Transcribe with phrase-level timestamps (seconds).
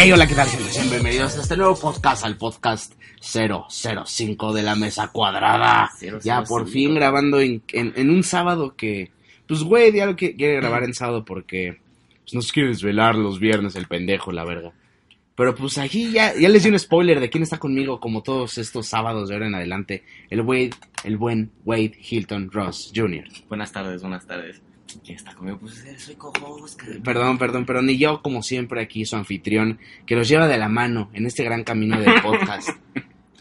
[0.00, 0.70] Hey, hola, ¿qué tal, gente?
[0.90, 5.90] Bienvenidos a este nuevo podcast, al podcast 005 de la mesa cuadrada.
[6.22, 9.10] Ya por fin grabando en, en- en un sábado que,
[9.46, 11.78] pues, güey, ya lo que quiere grabar en sábado porque
[12.22, 14.72] pues, no se quiere desvelar los viernes el pendejo, la verga.
[15.34, 18.58] Pero pues aquí ya, ya les di un spoiler de quién está conmigo como todos
[18.58, 20.02] estos sábados de ahora en adelante.
[20.30, 20.70] El Wade,
[21.04, 23.24] el buen Wade Hilton Ross Jr.
[23.48, 24.60] Buenas tardes, buenas tardes.
[25.04, 25.58] ¿Quién está conmigo?
[25.58, 26.80] Pues eh, soy co-host.
[26.80, 30.56] que- Perdón, perdón, pero ni yo, como siempre, aquí su anfitrión, que los lleva de
[30.58, 32.70] la mano en este gran camino del podcast.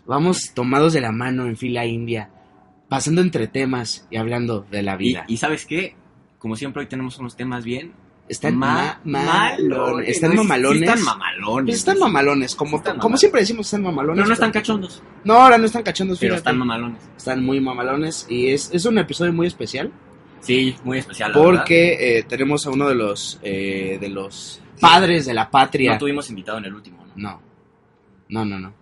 [0.05, 2.29] Vamos tomados de la mano en fila india,
[2.89, 5.25] pasando entre temas y hablando de la Y, vida.
[5.27, 5.95] y ¿sabes qué?
[6.39, 7.93] Como siempre, hoy tenemos unos temas bien.
[8.29, 10.09] están ma- ma- malones.
[10.09, 10.81] Están No, sí- sí mamalones.
[10.89, 11.75] están mamalones.
[11.75, 14.15] Están mamalones, como, Están como siempre decimos, están mamalones.
[14.17, 16.39] Pero no están cachondos, No, ahora no están cachondos, pero fíjate.
[16.39, 17.01] están mamalones.
[17.15, 19.93] Están muy mamalones y es, es un episodio muy especial
[20.41, 21.31] Sí, muy especial.
[21.31, 25.93] la porque eh, tenemos a uno de los, eh, de los padres de la patria.
[25.93, 27.13] No tuvimos invitado en el último, ¿no?
[27.15, 27.41] No.
[28.29, 28.73] No, no, no.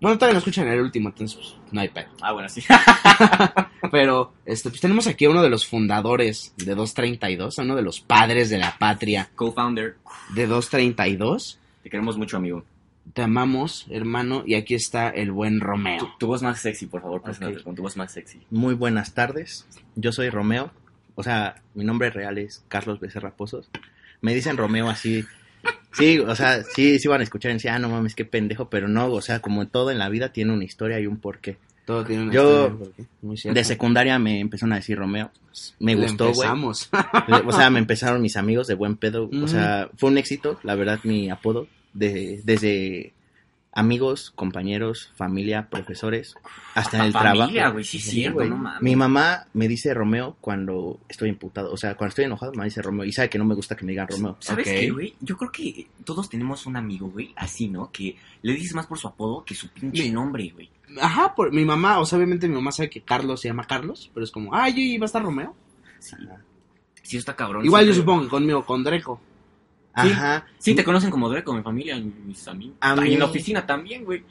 [0.00, 2.08] Bueno, todavía no escuchan el último, entonces pues, no hay pedo.
[2.20, 2.62] Ah, bueno, sí.
[3.90, 7.82] Pero este, pues tenemos aquí a uno de los fundadores de 232, a uno de
[7.82, 9.96] los padres de la patria Co-founder.
[10.34, 11.58] de 232.
[11.82, 12.64] Te queremos mucho, amigo.
[13.12, 16.14] Te amamos, hermano, y aquí está el buen Tu, Romeo.
[16.18, 17.62] tu voz más sexy, por favor, preséntate Ok.
[17.64, 18.40] con tu voz más sexy.
[18.50, 19.66] Muy buenas tardes.
[19.94, 20.70] Yo soy Romeo.
[21.14, 23.70] O sea, mi nombre real es Carlos Becerra Pozos.
[24.20, 25.24] Me dicen Romeo así.
[25.92, 28.68] Sí, o sea, sí, sí van a escuchar y decir, ah, no mames, qué pendejo,
[28.68, 31.56] pero no, o sea, como todo en la vida tiene una historia y un porqué.
[31.84, 32.78] Todo tiene una Yo-
[33.22, 33.52] historia.
[33.52, 35.30] De secundaria me empezaron a decir Romeo.
[35.78, 36.48] Me Le gustó, güey.
[36.48, 36.90] empezamos.
[37.46, 39.30] O sea, me empezaron mis amigos de buen pedo.
[39.42, 41.68] O sea, fue un éxito, la verdad, mi apodo.
[41.94, 43.14] De, desde
[43.76, 46.34] amigos, compañeros, familia, profesores,
[46.74, 47.72] hasta en el Familia, trabajo.
[47.72, 48.48] güey, sí, Sí, cierto, güey.
[48.50, 48.82] no mames.
[48.82, 51.72] Mi mamá me dice Romeo cuando estoy imputado.
[51.72, 53.04] O sea, cuando estoy enojado me dice Romeo.
[53.04, 54.36] Y sabe que no me gusta que me digan Romeo.
[54.40, 55.14] ¿Sabes qué, güey?
[55.20, 57.90] Yo creo que todos tenemos un amigo, güey, así, ¿no?
[57.90, 60.70] Que le dices más por su apodo que su pinche Mi- nombre, güey.
[61.00, 64.10] Ajá, por, mi mamá, o sea, obviamente mi mamá sabe que Carlos se llama Carlos,
[64.14, 65.54] pero es como, ay, ¿y va a estar Romeo?
[65.98, 66.14] Sí.
[67.02, 67.64] Sí, está cabrón.
[67.64, 69.20] Igual yo supongo que conmigo, con Dreco.
[69.94, 70.46] Ajá.
[70.58, 72.76] Sí, te conocen como Dreco, mi familia, mis amigos.
[72.80, 74.24] A y mí- en la oficina también, güey.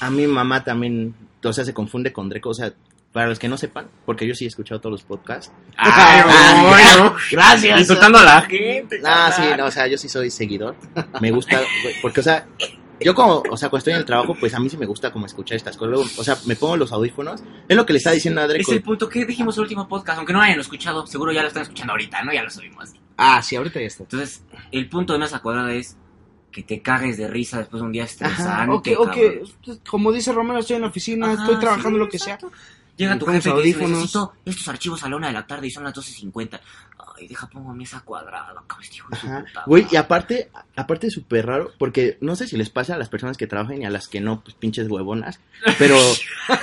[0.00, 2.50] A mi mamá también, o sea, se confunde con Dreco.
[2.50, 2.72] O sea,
[3.12, 5.52] para los que no sepan, porque yo sí he escuchado todos los podcasts.
[5.76, 6.22] Ay,
[6.68, 7.14] bueno.
[7.30, 7.80] Gracias.
[7.80, 9.00] Insultando a la gente.
[9.04, 10.76] Ah, sí, no, o sea, yo sí soy seguidor.
[11.20, 12.46] Me gusta, güey, porque, o sea,
[13.00, 15.10] yo como, o sea, cuando estoy en el trabajo, pues a mí sí me gusta
[15.10, 15.90] como escuchar estas cosas.
[15.90, 17.42] Luego, o sea, me pongo los audífonos.
[17.68, 18.72] Es lo que le está diciendo a Es Dreco.
[18.72, 21.62] el punto que dijimos el último podcast, aunque no hayan escuchado, seguro ya lo están
[21.62, 22.32] escuchando ahorita, ¿no?
[22.32, 22.90] Ya lo subimos.
[23.22, 24.04] Ah, sí, ahorita ya está.
[24.04, 24.42] Entonces,
[24.72, 25.94] el punto de mesa cuadrada es
[26.50, 28.72] que te cagues de risa después de un día estresante.
[28.72, 29.34] Ok, ok, cabrón.
[29.62, 32.38] pues, como dice Romero, estoy en la oficina, Ajá, estoy trabajando sí, lo que sea.
[33.00, 35.70] Llega tu jefe y dice, necesito estos archivos a la una de la tarde y
[35.70, 36.60] son las 12.50.
[37.16, 38.52] Ay, deja pongo mesa cuadrada,
[39.66, 43.08] Güey, y aparte, aparte es súper raro, porque no sé si les pasa a las
[43.08, 45.40] personas que trabajan y a las que no, pues pinches huevonas.
[45.78, 45.96] Pero,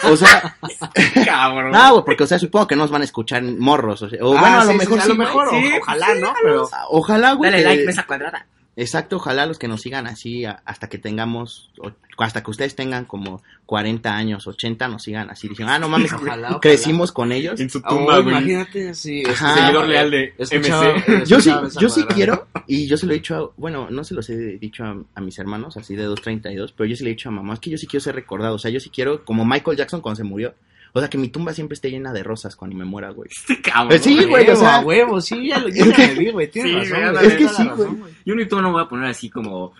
[0.04, 0.58] o sea,
[1.26, 1.72] Cabrón.
[1.72, 4.04] no, güey, porque, o sea, supongo que nos van a escuchar morros.
[4.04, 5.28] O, sea, o Ah, bueno, a sí, lo sí, mejor a sí, lo güey.
[5.28, 6.34] mejor, o- ojalá, ¿no?
[6.44, 7.52] Pero Ojalá, güey.
[7.52, 8.46] Dale que- like, mesa cuadrada.
[8.80, 11.72] Exacto, ojalá los que nos sigan así hasta que tengamos,
[12.20, 15.50] hasta que ustedes tengan como 40 años, 80, nos sigan así.
[15.50, 16.60] Dicen, ah, no mames, Ojalá, ojalá.
[16.62, 17.60] crecimos con ellos.
[17.60, 19.24] En su oh, imagínate, sí.
[19.28, 19.50] Ajá.
[19.50, 21.26] este, Seguidor leal de MC.
[21.26, 24.14] Yo sí, yo sí quiero, y yo se lo he dicho, a- bueno, no se
[24.14, 27.14] los he dicho a, a mis hermanos, así de 232, pero yo sí le he
[27.14, 29.26] dicho a mamá, es que yo sí quiero ser recordado, o sea, yo sí quiero,
[29.26, 30.54] como Michael Jackson cuando se murió,
[30.94, 33.30] o sea, que mi tumba siempre esté llena de rosas cuando me muera, güey.
[33.30, 33.94] Este cabrón.
[33.94, 36.88] Eh, sí, güey, o sea- a huevo, sí, ya lo, ya me vi, güey, tienes
[36.88, 38.14] Sí, razón, güey, Es que sí, güey.
[38.26, 39.74] Yo ni tú no voy a poner así como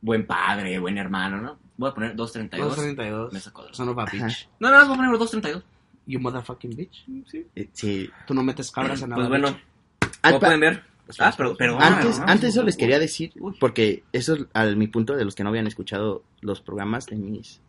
[0.00, 1.58] buen padre, buen hermano, ¿no?
[1.76, 2.68] Voy a poner 232.
[2.76, 3.32] 232.
[3.32, 3.74] Mesa cuadrada.
[3.74, 4.48] Son of a bitch.
[4.58, 5.62] No, no, voy a poner 232.
[6.06, 7.04] You motherfucking bitch.
[7.54, 8.10] Eh, sí.
[8.26, 9.16] Tú no metes cabras a nada.
[9.16, 9.58] Pues bueno,
[10.20, 10.82] pa- pueden ver.
[11.18, 14.76] Ah, pero, pero Antes, ah, antes no, eso les quería decir, porque eso es al
[14.76, 17.60] mi punto de los que no habían escuchado los programas de mis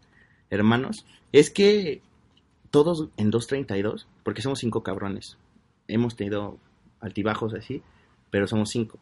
[0.52, 2.02] hermanos, es que
[2.72, 5.38] todos en 232, porque somos cinco cabrones,
[5.88, 6.58] hemos tenido
[7.02, 7.82] altibajos así,
[8.30, 8.98] pero somos cinco.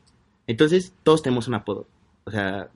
[0.48, 1.88] Entonces, todos tenemos un apodo.
[2.26, 2.70] O sea,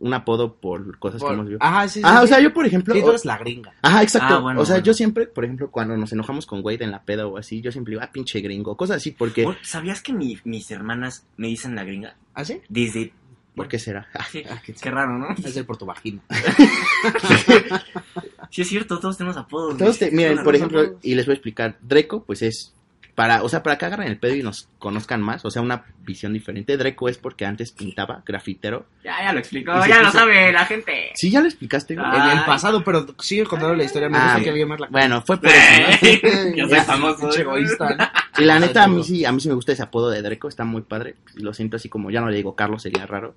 [0.00, 1.64] un apodo por cosas Por- que hemos visto.
[1.64, 2.06] Ajá, sí, sí.
[2.08, 2.28] Ah, o sí.
[2.28, 2.94] sea, yo por ejemplo...
[2.94, 3.74] Sí, tú o- eres la gringa.
[3.82, 4.34] Ajá, exacto.
[4.36, 4.84] Ah, bueno, o sea, bueno.
[4.86, 7.72] yo siempre, por ejemplo, cuando nos enojamos con Wade en la peda o así, yo
[7.72, 9.44] siempre digo, ah, pinche gringo, cosas así, porque...
[9.62, 12.16] ¿Sabías que mi- mis hermanas me dicen la gringa?
[12.34, 12.62] ¿Ah, sí?
[12.68, 13.12] Desde...
[13.56, 14.06] ¿Por qué será?
[14.30, 15.30] Sí, Ah, qué- qué raro, ¿no?
[15.44, 16.22] Es el por tu vagina.
[18.50, 19.76] Sí, es cierto, todos tenemos apodos.
[19.76, 20.98] Todos te- miren, por ejemplo, apodos.
[21.02, 22.74] y les voy a explicar, Dreco, pues es
[23.14, 25.84] para, o sea, para que agarren el pedo y nos conozcan más, o sea, una
[26.04, 26.76] visión diferente.
[26.76, 28.86] Dreco es porque antes pintaba, grafitero.
[29.02, 31.10] Ya, ya lo explicó, ya lo puso- sabe la gente.
[31.16, 31.96] Sí, ya lo explicaste.
[31.98, 32.30] Ah.
[32.32, 34.08] En el pasado, pero sigue contando la historia.
[34.08, 36.56] Me Ah, gusta que alguien más la Bueno, fue por eso, ¿no?
[36.56, 37.36] ya soy famoso.
[37.36, 37.96] Egoísta.
[37.96, 38.08] ¿no?
[38.38, 40.46] Y la neta, a mí sí, a mí sí me gusta ese apodo de Dreco,
[40.46, 41.16] está muy padre.
[41.34, 43.34] Lo siento así como, ya no le digo Carlos, sería raro.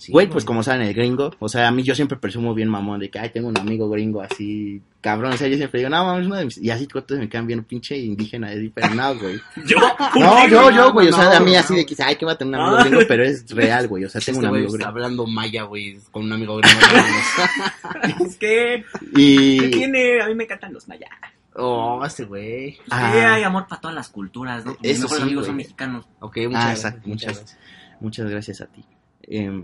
[0.00, 2.68] Sí, Güey, pues como saben, el gringo, o sea, a mí yo siempre presumo bien
[2.68, 5.90] mamón de que, ay, tengo un amigo gringo así, cabrón, o sea, yo siempre digo,
[5.90, 6.58] no, mames, uno de mis...
[6.58, 9.38] Y así todos me quedan bien pinche indígena, así, pero no, güey.
[9.66, 9.76] Yo,
[10.16, 12.32] No, yo, yo, güey, o sea, no, a mí así de que, ay, que va
[12.32, 12.84] a tener un amigo Ah.
[12.84, 15.04] gringo, pero es real, güey, o sea, tengo Este un güey amigo está gringo.
[15.04, 16.78] hablando maya, güey, con un amigo gringo.
[18.26, 19.58] Es que, Y...
[19.60, 20.20] ¿qué tiene?
[20.22, 21.10] A mí me encantan los mayas.
[21.56, 22.78] oh, este güey.
[22.90, 23.34] Ah.
[23.34, 24.76] Hay amor para todas las culturas, ¿no?
[24.80, 25.46] Mis Eso mejores sí, amigos güey.
[25.48, 26.06] son mexicanos.
[26.20, 26.94] Ok, muchas Ah, gracias.
[26.94, 27.58] muchas muchas- gracias.
[28.00, 28.84] Muchas gracias a ti.
[29.24, 29.62] Eh,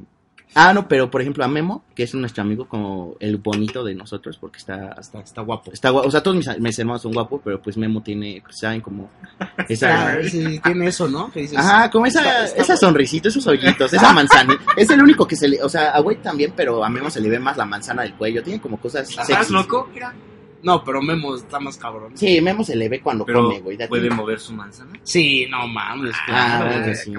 [0.54, 3.94] ah, no, pero por ejemplo a Memo, que es nuestro amigo como el bonito de
[3.94, 4.94] nosotros, porque está...
[4.98, 5.72] Está, está guapo.
[5.72, 8.58] Está guapo, o sea, todos mis, mis hermanos son guapos, pero pues Memo tiene, pues,
[8.58, 9.10] saben, como
[9.68, 10.12] esa...
[10.12, 11.30] Ah, sí, tiene eso, ¿no?
[11.30, 14.56] Que dices, Ajá, como esa, está- está esa sonrisita, esos hoyitos, esa manzana.
[14.76, 17.20] Es el único que se le, o sea, a güey también, pero a Memo se
[17.20, 18.42] le ve más la manzana del cuello.
[18.42, 19.50] Tiene como cosas ¿Estás sexys.
[19.50, 19.88] loco?
[19.92, 20.14] Mira.
[20.62, 22.12] No, pero Memo está más cabrón.
[22.16, 23.78] Sí, Memo se le ve cuando Pero, come, güey.
[23.88, 24.98] ¿puede mover su manzana?
[25.04, 26.14] Sí, no mames.
[26.28, 26.94] Ah, claro.
[26.94, 27.12] sí,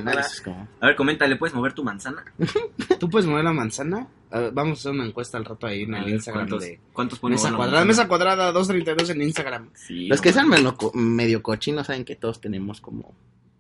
[0.82, 2.26] A ver, comenta, ¿le puedes mover tu manzana?
[3.00, 4.08] ¿Tú puedes mover la manzana?
[4.32, 6.48] A ver, vamos a hacer una encuesta al rato ahí en A el ver, Instagram
[6.50, 7.58] ¿Cuántos, de cuántos Mesa Cuadrada.
[7.58, 7.86] manzana?
[7.86, 9.70] Mesa Cuadrada 232 en Instagram.
[9.74, 13.14] Sí, Los que sean medio, co- medio cochinos saben que todos tenemos como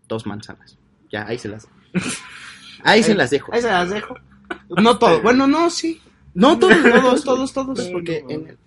[0.07, 0.77] dos manzanas.
[1.11, 1.67] Ya, ahí se las...
[2.83, 3.51] Ahí se las dejo.
[3.53, 4.15] Ahí se las dejo.
[4.69, 5.21] No todo.
[5.21, 5.99] Bueno, no, sí.
[6.33, 7.81] No, todos, Todos, todos, todos.
[7.89, 8.57] Porque en el-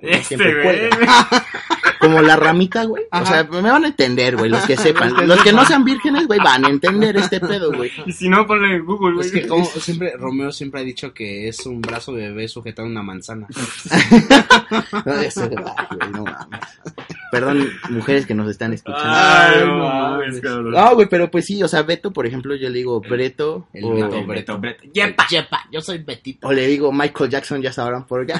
[0.00, 0.90] Este, güey.
[2.00, 3.04] Como la ramita, güey.
[3.10, 5.26] O sea, me van a entender, güey, los que sepan.
[5.26, 7.90] Los que no sean vírgenes, güey, van a entender este pedo, güey.
[8.06, 9.26] Y si no, ponle en Google, güey.
[9.26, 12.86] Es que como siempre, Romeo siempre ha dicho que es un brazo de bebé sujetado
[12.86, 13.46] a una manzana.
[15.04, 16.60] No, eso, ay, güey, no mames.
[17.30, 19.08] Perdón, mujeres que nos están escuchando.
[19.08, 20.72] Ay, no no mames, cabrón.
[20.72, 23.68] No, güey, pero pues sí, o sea, Beto, por ejemplo, yo le digo Breto.
[23.72, 24.84] El o, Beto, Beto, Beto, Beto.
[24.92, 25.26] Yepa.
[25.28, 26.48] Yepa, yo soy Betito.
[26.48, 28.34] o le digo Michael Jackson, ya sabrán por qué.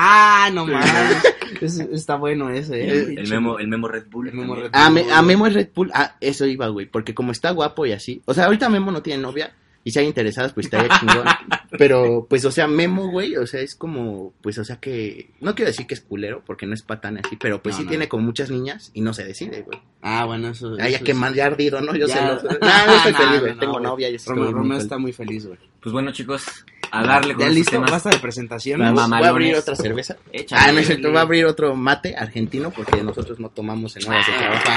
[0.00, 0.88] Ah, no mames.
[1.60, 2.90] Es- está bueno ese, eh.
[2.90, 4.28] El, el memo, el memo Red Bull.
[4.28, 4.72] El Memo también.
[4.72, 5.90] Red A, Me- a Memo es Red Bull.
[5.92, 6.86] Ah, eso iba, güey.
[6.86, 8.22] Porque como está guapo y así.
[8.26, 9.52] O sea, ahorita Memo no tiene novia.
[9.88, 11.24] Y si hay interesadas, pues estaría chingón.
[11.78, 13.36] Pero, pues, o sea, Memo, güey.
[13.36, 14.34] O sea, es como.
[14.42, 15.30] Pues, o sea que.
[15.40, 16.42] No quiero decir que es culero.
[16.44, 17.36] Porque no es patán así.
[17.36, 17.88] Pero, pues No, sí no.
[17.88, 18.90] tiene como muchas niñas.
[18.92, 19.78] Y no se decide, güey.
[20.02, 20.76] Ah, bueno, eso.
[20.78, 21.94] Ay, ya que mal, ya ardido, ¿no?
[21.96, 22.16] Yo Ya.
[22.38, 22.44] sé.
[22.44, 23.54] Lo, no, yo estoy No, feliz, no, güey.
[23.54, 24.10] no, Tengo novia.
[24.10, 25.58] Yo estoy Romeo, Romeo está muy feliz, güey.
[25.80, 26.44] Pues bueno, chicos,
[26.90, 27.70] a darle con ¿Ya listo?
[27.70, 27.90] temas.
[27.92, 28.92] Basta de presentaciones.
[28.92, 29.16] Mamá.
[29.20, 30.18] Voy a abrir otra cerveza.
[30.34, 30.62] Échale.
[30.62, 31.08] Ah, no es cierto.
[31.08, 32.70] Voy a abrir otro mate argentino.
[32.70, 34.70] Porque nosotros no tomamos en horas de Ah, trabajo.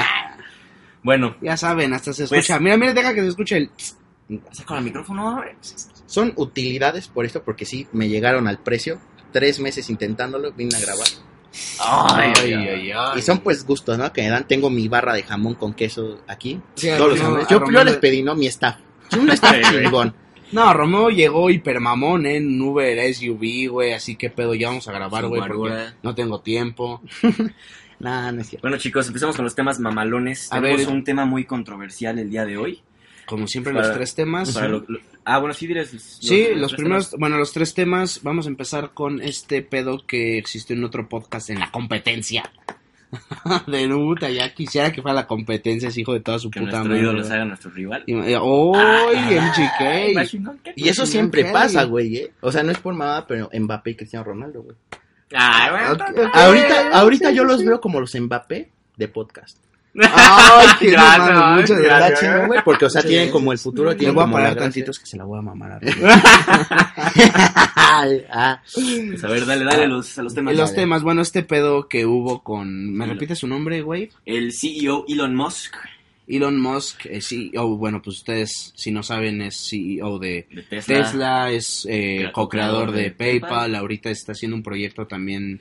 [1.03, 2.59] Bueno, Ya saben, hasta se Pues- escucha.
[2.61, 3.69] mira, mira, deja que se escuche el.
[4.51, 5.41] Saca el micrófono.
[6.05, 8.99] Son utilidades por esto, porque sí, me llegaron al precio.
[9.31, 11.07] Tres meses intentándolo, vine a grabar.
[11.79, 13.19] Ay, Ay, ay, ay, ay.
[13.19, 14.11] Y son pues gustos, ¿no?
[14.13, 16.61] Que me dan, tengo mi barra de jamón con queso aquí.
[16.75, 17.45] Sí, Todos los jamones.
[17.45, 18.35] a Yo, yo les le- pedí, ¿no?
[18.35, 18.77] Mi staff.
[19.17, 19.83] Un staff Sí, güey.
[19.85, 20.15] chingón.
[20.53, 22.37] No, Romeo llegó hipermamón ¿eh?
[22.37, 23.93] en Uber SUV, güey.
[23.93, 25.41] Así que pedo, ya vamos a grabar, güey.
[25.47, 25.73] Porque
[26.03, 27.01] no tengo tiempo.
[27.99, 28.63] Nah, no es cierto.
[28.67, 30.51] Bueno, chicos, empecemos con los temas mamalones.
[30.51, 30.89] A Tenemos ver.
[30.89, 32.81] un tema muy controversial el día de hoy.
[33.31, 34.51] Como siempre, Para- los tres temas.
[34.53, 37.19] Para lo- lo- ah, bueno, sí, los- Sí, los los primeros, temas.
[37.19, 41.49] bueno, los tres temas, vamos a empezar con este pedo que existió en otro podcast
[41.49, 42.43] en la competencia.
[43.67, 46.83] de puta, ya quisiera que fuera la competencia, ese hijo de toda su Que puta
[46.83, 47.01] nuestro madre.
[47.03, 48.03] ídolo haga nuestro rival.
[48.05, 50.25] Y- ¡Uy, Ay, MGK!
[50.27, 52.31] chingón que- Y eso siempre pasa, güey, ¿eh?
[52.41, 54.75] O sea, no es por mamá, pero Mbappé y Cristiano Ronaldo, güey.
[55.33, 56.29] Ay, bueno, Ok, está- ok.
[56.35, 57.65] Ahorita, sí, ahorita sí, yo los sí.
[57.67, 59.57] veo como los Mbappé de podcast.
[59.99, 61.55] ¡Ay, qué Gracias, mamada!
[61.55, 61.81] Muchas gracias.
[61.81, 62.11] gracias.
[62.11, 64.25] Está chingón, güey, porque, o sea, Sí, tienen como el futuro, Le tienen voy a
[64.25, 65.71] como la parar tantitos que se la voy a mamar.
[65.73, 65.79] a
[67.75, 70.55] ah, Pues a ver, dale, dale a los, a los temas.
[70.55, 70.81] Los Dale.
[70.81, 72.93] temas, bueno, este pedo que hubo con...
[72.93, 73.15] ¿Me Elon.
[73.17, 74.09] repite su nombre, güey?
[74.25, 75.75] El CEO Elon Musk
[76.27, 80.95] Elon Musk, eh, CEO, bueno, pues ustedes, si no saben, es CEO de de Tesla.
[81.03, 83.75] Tesla, es eh, Crea- co-creador co-creador de de PayPal, PayPal.
[83.75, 85.59] ahorita está haciendo un proyecto también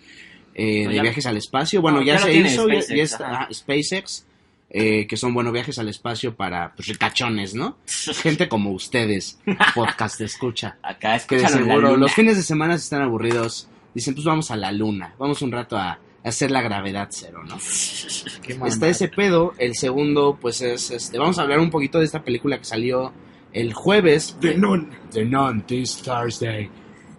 [0.54, 1.80] eh, No, de ya- viajes al espacio.
[1.83, 4.26] Bueno, No, ya, se hizo, SpaceX, ya está ah, SpaceX,
[4.71, 7.76] eh, que son, bueno, viajes al espacio para pues, ricachones, ¿no?
[8.23, 9.38] Gente como ustedes,
[9.75, 10.76] podcast escucha.
[10.83, 13.69] Acá Que de en la seguro los fines de semana están aburridos.
[13.95, 17.57] Dicen, pues vamos a la luna, vamos un rato a hacer la gravedad cero, ¿no?
[18.66, 19.52] Está ese pedo.
[19.59, 23.12] El segundo, pues es, este, vamos a hablar un poquito de esta película que salió
[23.52, 24.37] el jueves.
[24.40, 24.90] The Nun.
[25.11, 26.71] The Nun, this Thursday.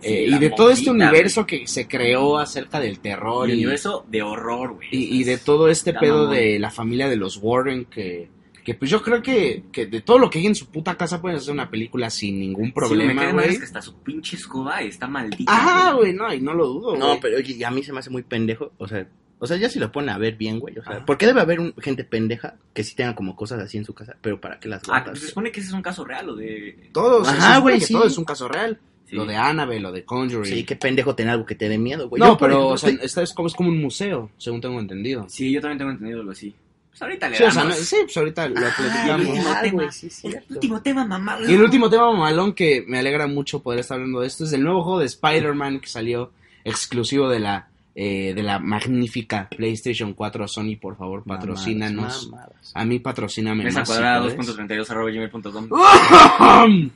[0.04, 4.06] Eh, y de todo este universo que se creó acerca del terror El y, universo
[4.10, 4.88] de horror, güey.
[4.92, 6.36] y, y de todo este Está pedo mamón.
[6.36, 8.30] de la familia de los Warren que,
[8.64, 11.22] que pues yo creo que, que de todo lo que hay en su puta casa
[11.22, 13.50] pueden hacer una película sin ningún Sí, me problema, güey.
[13.50, 15.52] es que hasta su pinche escoba está maldita.
[15.52, 17.20] Ajá, güey, no, y no lo dudo, No, güey.
[17.22, 19.08] pero oye, y a mí se me hace muy pendejo, o sea,
[19.44, 21.06] o sea, ya si lo ponen a ver bien, güey, o sea, Ajá.
[21.06, 23.96] ¿por qué debe haber un- gente pendeja que sí tenga como cosas así en su
[23.96, 25.10] casa, pero para qué las Ah, guardas?
[25.10, 26.90] pues se supone que ese es un caso real, o de...
[26.94, 27.94] Todos, Ajá, güey, que sí.
[27.94, 28.80] todo es un caso real.
[29.12, 29.16] Sí.
[29.18, 30.46] Lo de Annabelle, lo de Conjuring.
[30.52, 32.20] Sí, qué pendejo tener algo que te dé miedo, güey.
[32.22, 34.62] no, Yo, pero ejemplo, o sea, estoy- esta es como, es como un museo, según
[34.62, 35.26] tengo entendido.
[35.28, 36.56] Sí, yo también tengo entendido algo así.
[36.92, 37.78] Pues ahorita le Sí, o sea, damos.
[37.78, 39.28] no- sí, pues ahorita lo el platicamos.
[39.28, 39.92] último Ah, tema.
[39.92, 41.38] sí, el último tema, mamá.
[41.46, 44.54] Y el último tema mamalón que me alegra mucho poder estar hablando de esto es
[44.54, 46.32] el nuevo juego de Spider-Man que salió
[46.64, 52.28] exclusivo de la eh, de la magnífica PlayStation 4 Sony, por favor, patrocínanos.
[52.32, 52.72] Mamadas, mamadas.
[52.74, 54.38] A mí patrocíname Mesa cuadrada puedes.
[54.48, 55.68] 2.32 arroba gmail.com.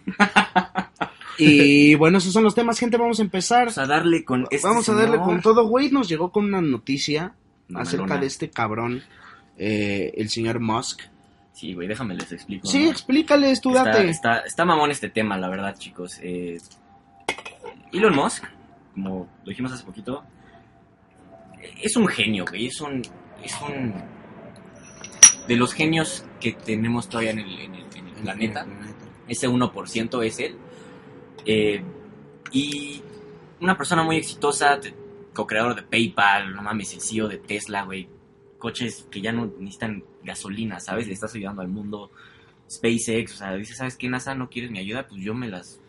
[1.38, 3.60] y bueno, esos son los temas, gente, vamos a empezar.
[3.66, 6.62] Vamos a darle con este Vamos a darle con todo, güey, nos llegó con una
[6.62, 7.34] noticia
[7.68, 7.82] Mamalona.
[7.82, 9.04] acerca de este cabrón,
[9.58, 11.02] eh, el señor Musk.
[11.54, 12.68] Sí, güey, déjame les explico.
[12.68, 12.92] Sí, ¿no?
[12.92, 14.10] explícales, tú está, date.
[14.10, 16.20] Está, está mamón este tema, la verdad, chicos.
[16.22, 16.58] Eh,
[17.94, 18.44] Elon Musk,
[18.94, 20.24] como lo dijimos hace poquito,
[21.82, 22.68] es un genio, güey.
[22.68, 23.02] Es un,
[23.44, 23.94] es un...
[25.48, 28.66] De los genios que tenemos todavía en el, en el- en el planeta,
[29.28, 30.58] ese 1% es él.
[31.46, 31.84] Eh,
[32.52, 33.02] y
[33.62, 34.80] una persona muy exitosa,
[35.34, 38.08] co-creador de PayPal, no mames, el CEO de Tesla, güey.
[38.58, 41.08] Coches que ya no necesitan gasolina, ¿sabes?
[41.08, 42.12] Le estás ayudando al mundo.
[42.70, 44.34] SpaceX, o sea, dice, ¿sabes qué, NASA?
[44.34, 45.08] ¿No quieres mi ayuda?
[45.08, 45.80] Pues yo me las...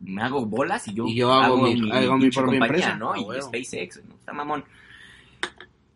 [0.00, 2.96] Me hago bolas y yo, Y yo hago mi- hago mi propia compañía, empresa.
[2.96, 3.12] ¿no?
[3.12, 3.42] Ah, y.
[3.42, 4.14] SpaceX, ¿no?
[4.14, 4.64] Está mamón.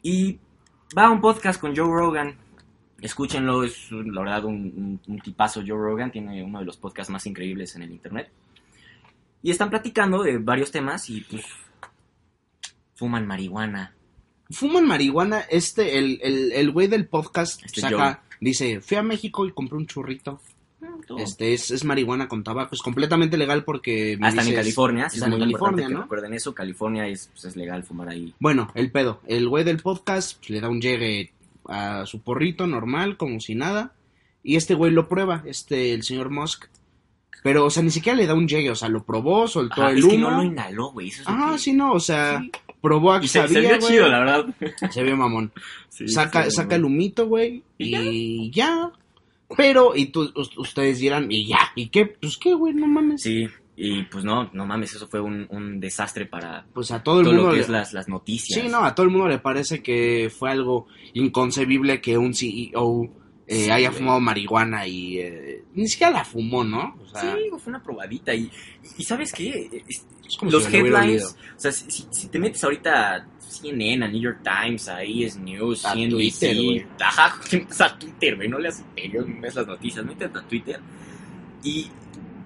[0.02, 0.38] Y
[0.96, 2.34] va a un podcast con Joe Rogan.
[3.00, 7.10] Escúchenlo, es la verdad un, un- un tipazo Joe Rogan, tiene uno de los podcasts
[7.12, 8.30] más increíbles en el internet.
[9.42, 11.44] Y están platicando de varios temas y pues
[12.94, 13.94] fuman marihuana.
[14.50, 19.46] Fuman marihuana, este, el, el, el güey del podcast Este saca, dice, fui a México
[19.46, 20.40] y compré un churrito.
[21.18, 24.18] Este es, es marihuana con tabaco, es completamente legal porque...
[24.20, 26.02] Ah, están en California, es muy California, ¿no?
[26.02, 26.54] recuerden eso.
[26.54, 28.34] California es, pues, es legal fumar ahí.
[28.38, 31.32] Bueno, el pedo, el güey del podcast pues, le da un llegue
[31.66, 33.92] a su porrito normal, como si nada,
[34.42, 36.66] y este güey lo prueba, este, el señor Musk.
[37.42, 39.90] Pero, o sea, ni siquiera le da un llegue, o sea, lo probó, soltó Ajá,
[39.92, 40.12] el es humo.
[40.12, 41.08] que no lo inhaló, güey.
[41.08, 42.50] Eso es Ah, que- sí, no, o sea, Sí.
[42.80, 43.92] probó a que Y se, se sabía, vio güey.
[43.92, 44.46] chido, la verdad.
[44.92, 45.52] Se vio mamón.
[45.88, 48.90] Sí, saca, sí, saca el humito, güey, ¿Y ya.
[49.56, 52.06] Pero, y tú, us- ustedes dirán, y ya, ¿y qué?
[52.06, 53.22] Pues qué, güey, no mames.
[53.22, 57.20] Sí, y pues no, no mames, eso fue un, un desastre para Pues a todo
[57.20, 58.60] el todo mundo lo que le- es las, las noticias.
[58.60, 63.08] Sí, no, a todo el mundo le parece que fue algo inconcebible que un CEO
[63.48, 63.98] eh, Sí, haya güey.
[64.00, 66.96] fumado marihuana y eh, ni siquiera la fumó, ¿no?
[67.02, 68.34] O sea, Sí, fue una probadita.
[68.34, 68.50] Y,
[68.98, 69.82] y ¿sabes qué?
[69.88, 71.24] Es- es como los si headlines,
[71.56, 75.86] o sea, si, te metes ahorita a CNN, a New York Times, a ES News,
[75.86, 76.86] A Twitter, güey.
[77.00, 77.40] ajá,
[77.84, 80.78] a Twitter, güey, no leas Twitter, no leas las noticias, métete a Twitter
[81.64, 81.86] y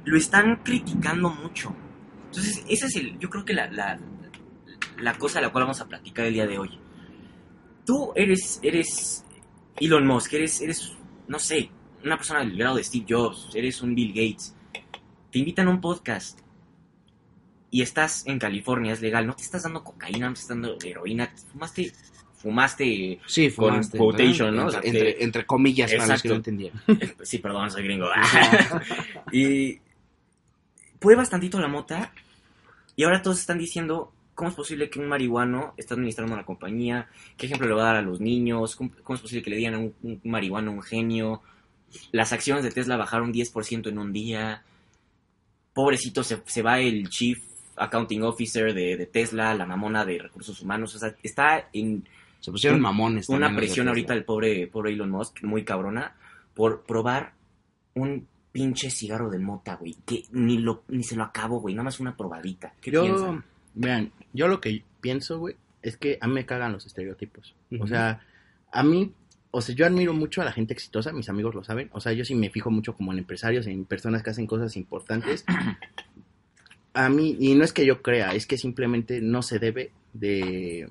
[0.04, 1.74] lo están criticando mucho.
[2.26, 3.98] Entonces, esa es el, yo creo que la, la,
[5.00, 6.70] la cosa de la cual vamos a platicar el día de hoy.
[7.84, 9.21] Tú eres, eres
[9.80, 10.92] Elon Musk, eres, eres,
[11.28, 11.70] no sé,
[12.04, 14.54] una persona del grado de Steve Jobs, eres un Bill Gates.
[15.30, 16.40] Te invitan a un podcast
[17.70, 20.76] y estás en California, es legal, no te estás dando cocaína, no te estás dando
[20.84, 21.92] heroína, fumaste,
[22.34, 23.98] fumaste, Sí, con fumaste.
[23.98, 24.62] quotation, ¿no?
[24.64, 26.28] Entre, O sea, que- entre, entre comillas, para los que Exacto.
[26.28, 26.82] no entendían.
[27.22, 28.08] sí, perdón, soy gringo.
[29.32, 29.78] y
[30.98, 32.12] pruebas tantito la mota
[32.94, 37.08] y ahora todos están diciendo, ¿cómo es posible que un marihuano está administrando una compañía?
[37.36, 38.76] ¿Qué ejemplo le va a dar a los niños?
[38.76, 41.42] ¿Cómo, cómo es posible que le digan a un, un marihuano un genio?
[42.10, 44.62] Las acciones de Tesla bajaron 10% en un día.
[45.74, 47.38] Pobrecito, se, se va el Chief
[47.76, 50.94] Accounting Officer de, de Tesla, la mamona de recursos humanos.
[50.94, 52.06] O sea, está en
[52.40, 53.28] Se pusieron Un- mamones.
[53.28, 56.14] una presión ahorita del pobre, pobre Elon Musk, muy cabrona,
[56.54, 57.32] por probar
[57.94, 59.96] un pinche cigarro de mota, güey.
[60.04, 61.74] Que ni, lo, ni se lo acabo, güey.
[61.74, 62.74] Nada más una probadita.
[62.82, 63.42] ¿Qué yo, piensan?
[63.74, 67.54] Vean, yo lo que pienso, güey, es que a mí me cagan los estereotipos.
[67.80, 68.20] O sea,
[68.70, 69.12] a mí,
[69.50, 71.90] o sea, yo admiro mucho a la gente exitosa, mis amigos lo saben.
[71.92, 74.76] O sea, yo sí me fijo mucho como en empresarios, en personas que hacen cosas
[74.76, 75.44] importantes.
[76.94, 80.88] A mí, y no es que yo crea, es que simplemente no se debe de...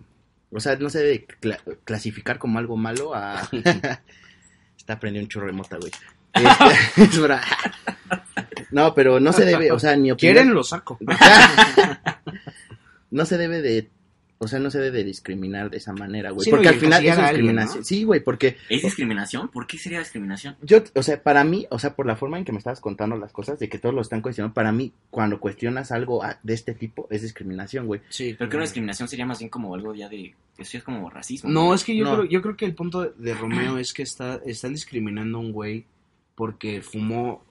[0.51, 3.47] O sea, no se debe cla- clasificar como algo malo a...
[4.77, 5.91] Está prendiendo un churro de mota, güey.
[6.33, 7.19] Este, es
[8.71, 10.17] no, pero no se debe, o sea, ni opinión...
[10.35, 10.53] ¿Quieren?
[10.53, 10.97] Lo saco.
[13.11, 13.89] no se debe de
[14.43, 16.45] o sea, no se debe discriminar de esa manera, güey.
[16.45, 17.77] Sí, porque al final es alguien, discriminación.
[17.77, 17.85] ¿no?
[17.85, 19.49] Sí, güey, porque ¿Es discriminación?
[19.49, 20.57] ¿Por qué sería discriminación?
[20.63, 23.15] yo, o sea, para mí, o sea, por la forma en que me estabas contando
[23.17, 26.73] las cosas, de que todos lo están cuestionando, para mí, cuando cuestionas algo de este
[26.73, 28.01] tipo, es discriminación, güey.
[28.09, 28.35] Sí.
[28.35, 30.33] Pero que una discriminación sería más bien como algo ya de...
[30.57, 31.47] Eso ya es como racismo.
[31.47, 32.15] No, es que yo, No.
[32.15, 35.41] creo, yo creo que el punto de, de Romeo es que está, están discriminando a
[35.41, 35.85] un güey
[36.33, 37.45] porque fumó,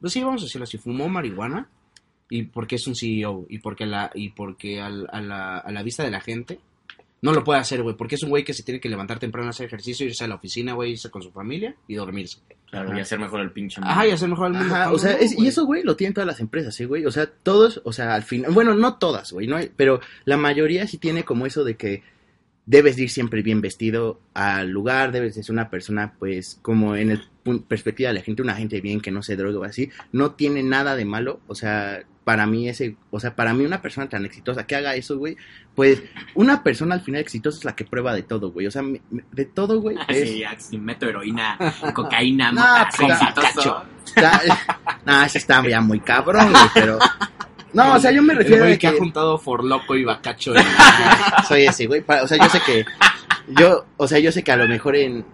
[0.00, 1.68] pues sí, vamos a decirlo así, fumó marihuana
[2.30, 5.82] y porque es un CEO y porque, la, y porque al- a, la, a la
[5.82, 6.58] vista de la gente
[7.20, 9.48] no lo puede hacer, güey, porque es un güey que se tiene que levantar temprano
[9.48, 12.38] a hacer ejercicio, irse a la oficina, güey, irse con su familia y dormirse.
[12.70, 13.80] Claro, y hacer mejor el pinche...
[13.82, 14.72] Ajá, y hacer mejor al mundo.
[14.74, 17.06] Ajá, o sea, es- y eso, güey, lo tienen todas las empresas, ¿sí, güey?
[17.06, 20.36] O sea, todos, o sea, al final, bueno, no todas, güey, no hay- pero la
[20.36, 22.02] mayoría sí tiene como eso de que
[22.66, 26.94] debes de ir siempre bien vestido al lugar, debes de ser una persona, pues, como
[26.94, 27.22] en el
[27.60, 30.62] perspectiva de la gente, una gente bien que no se droga o así, no tiene
[30.62, 34.24] nada de malo, o sea, para mí ese, o sea, para mí una persona tan
[34.26, 35.36] exitosa que haga eso, güey,
[35.74, 36.02] pues,
[36.34, 39.00] una persona al final exitosa es la que prueba de todo, güey, o sea, me-
[39.10, 40.28] me- de todo, güey, es...
[40.28, 41.56] Sí, si meto heroína,
[41.94, 43.82] cocaína, No, mota, pues, exitoso.
[44.06, 44.40] Está,
[45.06, 46.98] no, ese está ya muy cabrón, güey, pero...
[47.74, 50.54] No, o sea, yo me El refiero güey a que ha juntado Forloco y Bacacho.
[50.56, 50.64] en-
[51.46, 52.02] Soy ese, güey.
[52.22, 52.84] O sea, yo sé que...
[53.48, 55.24] Yo, o sea, yo sé que a lo mejor en...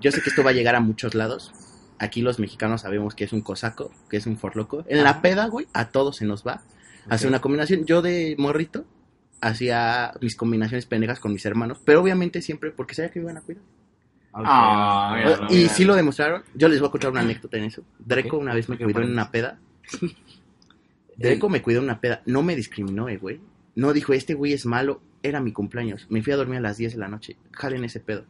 [0.00, 1.52] Yo sé que esto va a llegar a muchos lados.
[1.98, 4.84] Aquí los mexicanos sabemos que es un cosaco, que es un forloco.
[4.88, 6.62] En la peda, güey, a todos se nos va.
[7.08, 7.84] Hace una combinación.
[7.84, 8.86] Yo de morrito
[9.40, 13.38] hacía mis combinaciones pendejas con mis hermanos, pero obviamente siempre porque sabía que me iban
[13.38, 13.62] a cuidar.
[14.32, 15.68] Ah, mira, no, y mira.
[15.70, 16.42] sí lo demostraron.
[16.54, 17.82] Yo les voy a contar una anécdota en eso.
[17.98, 19.58] Dreco una vez me cuidó en una peda.
[21.16, 22.22] Dreco me cuidó en una peda.
[22.26, 23.40] No me discriminó, eh, güey.
[23.74, 25.02] No dijo, este güey es malo.
[25.22, 26.06] Era mi cumpleaños.
[26.08, 27.36] Me fui a dormir a las 10 de la noche.
[27.52, 28.24] Jalen ese pedo.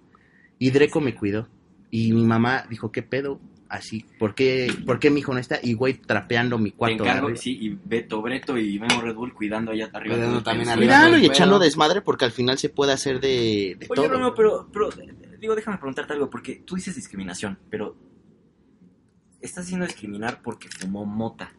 [0.59, 1.49] Y Dreco me cuidó.
[1.91, 3.41] Y mi mamá dijo, ¿qué pedo?
[3.69, 4.05] Así.
[4.19, 5.61] ¿Por qué, ¿por qué mi hijo no está?
[5.63, 7.05] Y güey, trapeando mi Te cuarto.
[7.05, 10.17] de encargo, sí, y Beto, Breto y Memo Red Bull cuidando allá arriba.
[10.17, 10.95] Cuidando también arriba.
[10.97, 14.09] Cuidando y echando desmadre porque al final se puede hacer de, de Oye, todo.
[14.09, 14.89] Romeo, pero, pero,
[15.41, 17.97] digo, déjame preguntarte algo, porque tú dices discriminación, pero
[19.41, 21.53] estás haciendo discriminar porque fumó mota.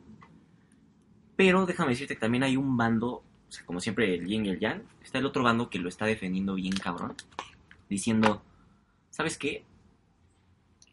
[1.38, 4.50] Pero déjame decirte que también hay un bando, o sea, como siempre el yin y
[4.50, 7.15] el yang, está el otro bando que lo está defendiendo bien cabrón,
[7.89, 8.43] diciendo,
[9.10, 9.63] ¿sabes qué?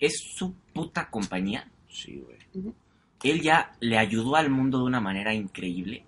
[0.00, 2.74] Es su puta compañía, Sí, güey.
[3.24, 6.04] él ya le ayudó al mundo de una manera increíble.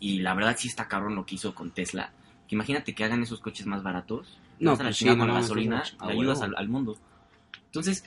[0.00, 2.12] Y la verdad sí está cabrón lo que hizo con Tesla.
[2.48, 4.38] Que imagínate que hagan esos coches más baratos.
[4.58, 6.96] No, No, a la pues sí, no la mames, gasolina, le ayudas al, al mundo.
[7.66, 8.04] Entonces,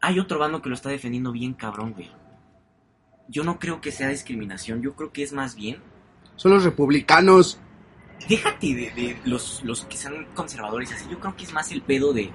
[0.00, 2.10] hay otro bando que lo está defendiendo bien cabrón, güey.
[3.28, 5.78] Yo no creo que sea discriminación, yo creo que es más bien.
[6.36, 7.58] Son los republicanos.
[8.28, 11.06] Déjate de, de los, los que sean conservadores así.
[11.10, 12.30] Yo creo que es más el pedo de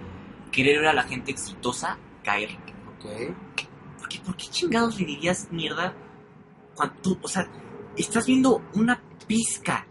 [0.51, 2.49] querer ver a la gente exitosa caer.
[2.95, 3.05] Ok.
[3.99, 5.95] Porque, ¿por qué chingados le dirías mierda
[6.75, 7.49] cuando tú, o sea,
[7.95, 9.87] estás viendo una pizca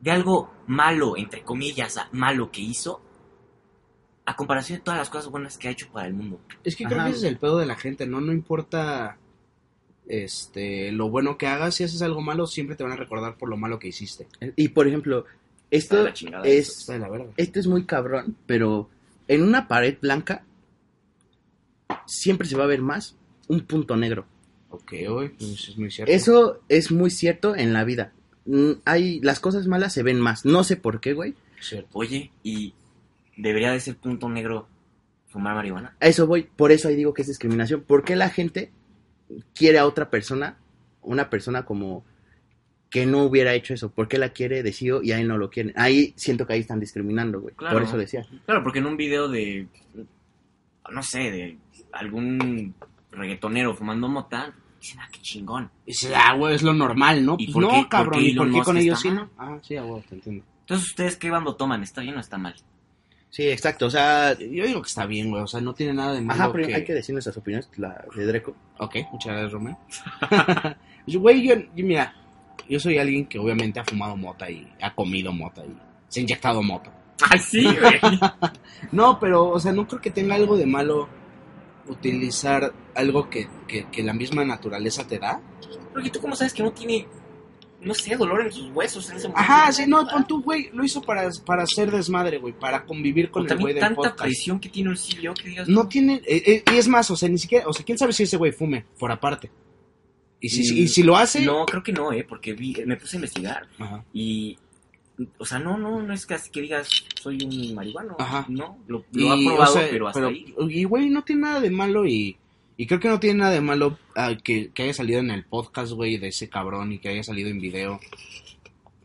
[0.00, 3.02] de algo malo, entre comillas, malo que hizo,
[4.24, 6.40] a comparación de todas las cosas buenas que ha hecho para el mundo?
[6.64, 8.20] Es que creo que ese es el pedo de la gente, ¿no?
[8.20, 9.18] No importa
[10.06, 13.48] este lo bueno que hagas, si haces algo malo, siempre te van a recordar por
[13.48, 14.26] lo malo que hiciste.
[14.56, 15.24] Y por ejemplo,
[15.70, 16.06] esto
[16.44, 16.86] es...
[16.86, 17.26] Verga.
[17.36, 18.90] Esto es muy cabrón, pero
[19.34, 20.44] en una pared blanca
[22.06, 23.16] siempre se va a ver más
[23.48, 24.26] un punto negro.
[24.70, 26.12] Ok, güey, pues es muy cierto.
[26.12, 28.12] Eso es muy cierto en la vida.
[28.46, 30.44] Mm, Hay las cosas malas se ven más.
[30.44, 31.34] No sé por qué, güey.
[31.60, 31.90] Cierto.
[31.92, 32.74] Oye, ¿y
[33.36, 34.66] debería de ser punto negro
[35.28, 35.96] fumar marihuana?
[36.00, 36.44] A eso voy.
[36.56, 37.82] Por eso ahí digo que es discriminación.
[37.82, 38.70] ¿Por qué la gente
[39.54, 40.58] quiere a otra persona,
[41.02, 42.04] una persona como
[42.92, 43.90] que no hubiera hecho eso?
[43.90, 45.72] ¿Por qué la quiere de CEO y ahí no lo quieren?
[45.76, 47.54] Ahí siento que ahí están discriminando, güey.
[47.54, 47.74] Claro.
[47.74, 48.24] Por eso decía.
[48.44, 49.66] Claro, porque en un video de,
[50.90, 51.58] no sé, de
[51.92, 52.74] algún
[53.10, 55.70] reggaetonero fumando mota, dicen, ah, qué chingón.
[55.86, 57.36] Y dices, ah, güey, es lo normal, ¿no?
[57.38, 59.30] ¿Y Pues por no, qué- por cabrón, qué ¿y por qué con ellos sí, no?
[59.38, 60.44] Ah, sí, a huevo, te entiendo.
[60.60, 61.82] Entonces, ¿ustedes qué bando toman?
[61.82, 62.54] ¿Está bien o está mal?
[63.30, 63.86] Sí, exacto.
[63.86, 66.42] O sea, Yo digo que está bien, güey, o sea, no tiene nada de malo
[66.42, 66.74] ajá, pero que...
[66.74, 67.70] hay que decir nuestras opiniones.
[67.78, 68.54] La de Dreco.
[68.78, 69.78] Ok, muchas gracias, Romeo.
[71.06, 72.14] Yo, Güey, yo, yo, mira,
[72.68, 75.74] yo soy alguien que obviamente ha fumado mota y ha comido mota y
[76.08, 76.92] se ha inyectado mota.
[77.30, 78.00] ¡Ay, sí, güey!
[78.92, 81.08] No, pero, o sea, no creo que tenga algo de malo
[81.88, 85.40] utilizar algo que, que, que la misma naturaleza te da.
[85.92, 87.06] Porque tú cómo sabes que no tiene,
[87.80, 89.52] no sé, dolor en sus huesos en ese momento.
[89.52, 93.30] Ajá, sí, no, pon tú, güey, lo hizo para, para hacer desmadre, güey, para convivir
[93.30, 94.20] con O el güey del tanta podcast.
[94.20, 95.68] presión que tiene un CEO que digas...
[95.68, 98.12] No tiene, eh, eh, y es más, o sea, ni siquiera, o sea, quién sabe
[98.12, 99.50] si ese güey fume, por aparte.
[100.42, 101.40] Y si, y si lo hace...
[101.46, 102.26] No, creo que no, ¿eh?
[102.28, 104.04] Porque vi, me puse a investigar Ajá.
[104.12, 104.58] y...
[105.38, 106.88] O sea, no, no, no es casi que digas
[107.20, 108.16] soy un marihuano.
[108.18, 108.44] Ajá.
[108.48, 110.52] No, lo, lo Y, ha o probado, sea, pero hasta pero- ahí.
[110.68, 112.36] Y, güey, no tiene nada de malo y...
[112.76, 115.44] Y creo que no tiene nada de malo ah, que, que haya salido en el
[115.44, 118.00] podcast, güey, de ese cabrón y que haya salido en video.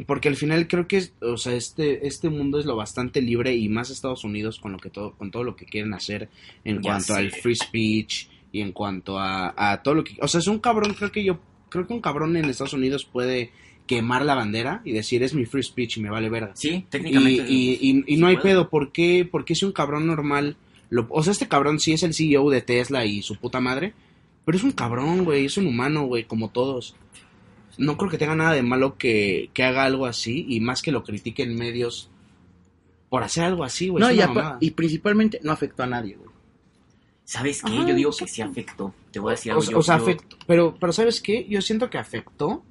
[0.07, 3.67] porque al final creo que, o sea, este, este mundo es lo bastante libre y
[3.69, 6.29] más Estados Unidos con lo que todo, con todo lo que quieren hacer
[6.63, 7.19] en Ya cuanto sé.
[7.19, 10.59] al free speech y en cuanto a, a todo lo que, o sea, es un
[10.59, 13.51] cabrón, creo que yo, creo que un cabrón en Estados Unidos puede
[13.85, 16.51] quemar la bandera y decir es mi free speech y me vale verga.
[16.55, 17.45] Sí, Y, técnicamente.
[17.47, 18.49] y, y, no hay puede.
[18.49, 19.27] pedo, ¿por qué?
[19.29, 20.57] Porque si un cabrón normal,
[20.89, 23.93] lo, o sea, este cabrón sí es el CEO de Tesla y su puta madre,
[24.45, 26.95] pero es un cabrón, güey, es un humano, güey, como todos.
[27.77, 30.91] No creo que tenga nada de malo que, que haga algo así y más que
[30.91, 32.09] lo critiquen medios
[33.09, 34.01] por hacer algo así, güey.
[34.03, 34.19] no, y,
[34.67, 36.26] y principalmente no afectó a nadie, güey.
[37.29, 37.73] ¿Sabes qué?
[37.73, 38.93] Ajá, Yo digo que sí afectó.
[39.11, 39.61] Te voy a decir algo.
[39.65, 41.45] yo- o sea, yo- afectó, pero, pero ¿sabes qué?
[41.49, 42.63] Yo siento que afectó,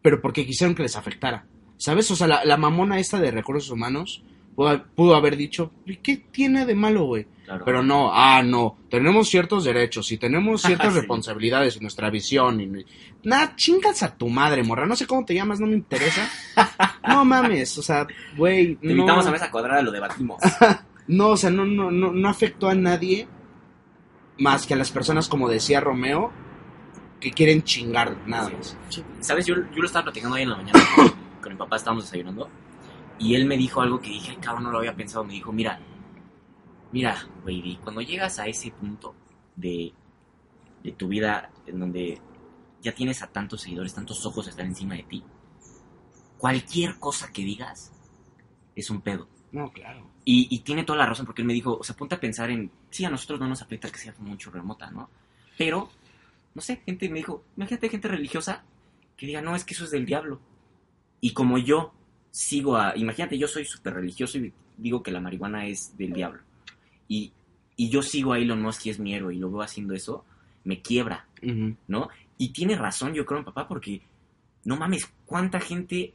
[0.00, 1.44] pero porque quisieron que les afectara.
[1.76, 2.10] ¿Sabes?
[2.10, 4.22] O sea, la, la mamona esta de recursos humanos
[4.54, 7.26] pudo, pudo haber dicho, ¿y qué tiene de malo, güey?
[7.44, 7.64] claro.
[7.66, 10.98] Pero no, ah, no, tenemos ciertos derechos y tenemos ciertas Sí.
[11.00, 12.60] responsabilidades y nuestra visión.
[12.62, 12.84] Y...
[13.24, 16.30] Nah, chingas a tu madre, morra, no sé cómo te llamas, no me interesa.
[17.06, 20.40] No mames, o sea, güey, Te no, invitamos a mesa cuadrada, lo debatimos.
[21.08, 23.26] no, o sea, no, no, no, no afectó a nadie
[24.40, 26.32] más que a las personas, como decía Romeo,
[27.20, 28.76] que quieren chingar, nada más.
[29.20, 29.46] ¿Sabes?
[29.46, 31.08] Yo, yo lo estaba platicando hoy en la mañana con,
[31.42, 32.48] con mi papá, estábamos desayunando.
[33.18, 35.24] Y él me dijo algo que dije, cabrón, no lo había pensado.
[35.24, 35.78] Me dijo, mira,
[36.90, 39.14] mira, baby, cuando llegas a ese punto
[39.54, 39.92] de,
[40.82, 42.20] de tu vida en donde
[42.80, 45.22] ya tienes a tantos seguidores, tantos ojos están encima de ti,
[46.38, 47.92] cualquier cosa que digas
[48.74, 49.28] es un pedo.
[49.52, 50.10] No, claro.
[50.32, 52.50] Y, y tiene toda la razón porque él me dijo, o sea, ponte a pensar
[52.50, 55.10] en, sí, a nosotros no nos afecta que sea mucho remota, ¿no?
[55.58, 55.90] Pero,
[56.54, 58.62] no sé, gente me dijo, imagínate gente religiosa
[59.16, 60.40] que diga, no, es que eso es del diablo.
[61.20, 61.92] Y como yo
[62.30, 66.42] sigo a, imagínate, yo soy súper religioso y digo que la marihuana es del diablo.
[67.08, 67.32] Y,
[67.74, 70.24] y yo sigo a Elon Musk y es mi héroe y lo veo haciendo eso,
[70.62, 71.26] me quiebra.
[71.88, 72.08] ¿no?
[72.38, 74.00] Y tiene razón, yo creo, mi papá, porque
[74.62, 76.14] no mames, ¿cuánta gente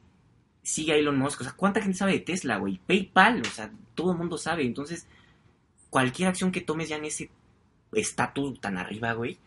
[0.64, 1.42] sigue a Elon Musk?
[1.42, 2.80] O sea, ¿cuánta gente sabe de Tesla, güey?
[2.88, 4.64] PayPal, o sea, todo el mundo sabe.
[4.66, 5.08] Entonces,
[5.90, 7.30] cualquier acción que tomes ya en ese
[7.94, 9.38] estatus tan arriba, güey,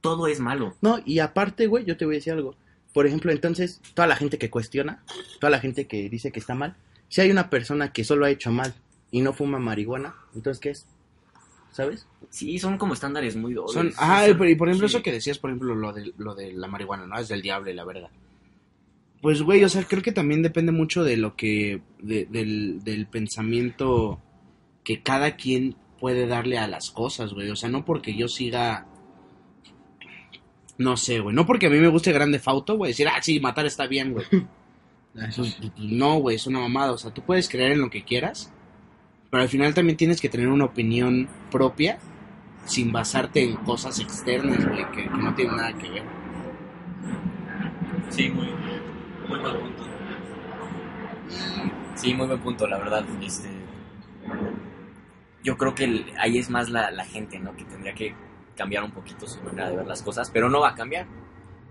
[0.00, 0.76] todo es malo.
[0.80, 2.56] No, y aparte, güey, yo te voy a decir algo.
[2.92, 5.02] Por ejemplo, entonces, toda la gente que cuestiona,
[5.40, 6.76] toda la gente que dice que está mal,
[7.08, 8.74] si hay una persona que solo ha hecho mal
[9.10, 10.86] y no fuma marihuana, entonces, ¿qué es?
[11.70, 12.06] ¿Sabes?
[12.28, 13.72] Sí, son como estándares muy dobles.
[13.72, 14.96] Son, Sí, ajá, son- pero y por ejemplo sí.
[14.96, 17.18] eso que decías, por ejemplo, lo de, lo de la marihuana, ¿no?
[17.18, 18.10] Es del diablo y la verga.
[19.22, 23.06] Pues, güey, o sea, creo que también depende mucho de lo que, de- del, del
[23.06, 24.20] pensamiento
[24.84, 27.48] que cada quien puede darle a las cosas, güey.
[27.50, 28.86] O sea, no porque yo siga,
[30.78, 33.38] no sé, güey, no porque a mí me guste Grande Fauto, güey, decir, ah, sí,
[33.40, 34.26] matar está bien, güey.
[35.76, 36.92] No, güey, es una mamada.
[36.92, 38.50] O sea, tú puedes creer en lo que quieras,
[39.30, 41.98] pero al final también tienes que tener una opinión propia
[42.64, 46.02] sin basarte en cosas externas, güey, que, que no tienen nada que ver.
[48.08, 48.46] Sí, muy,
[49.40, 49.82] muy buen punto.
[51.94, 53.04] Sí, muy buen punto, la verdad.
[53.22, 53.48] Este,
[55.44, 57.54] yo creo que el- ahí es más la, la gente, ¿no?
[57.56, 58.14] Que tendría que
[58.56, 61.06] cambiar un poquito su manera de ver las cosas, pero no va a cambiar.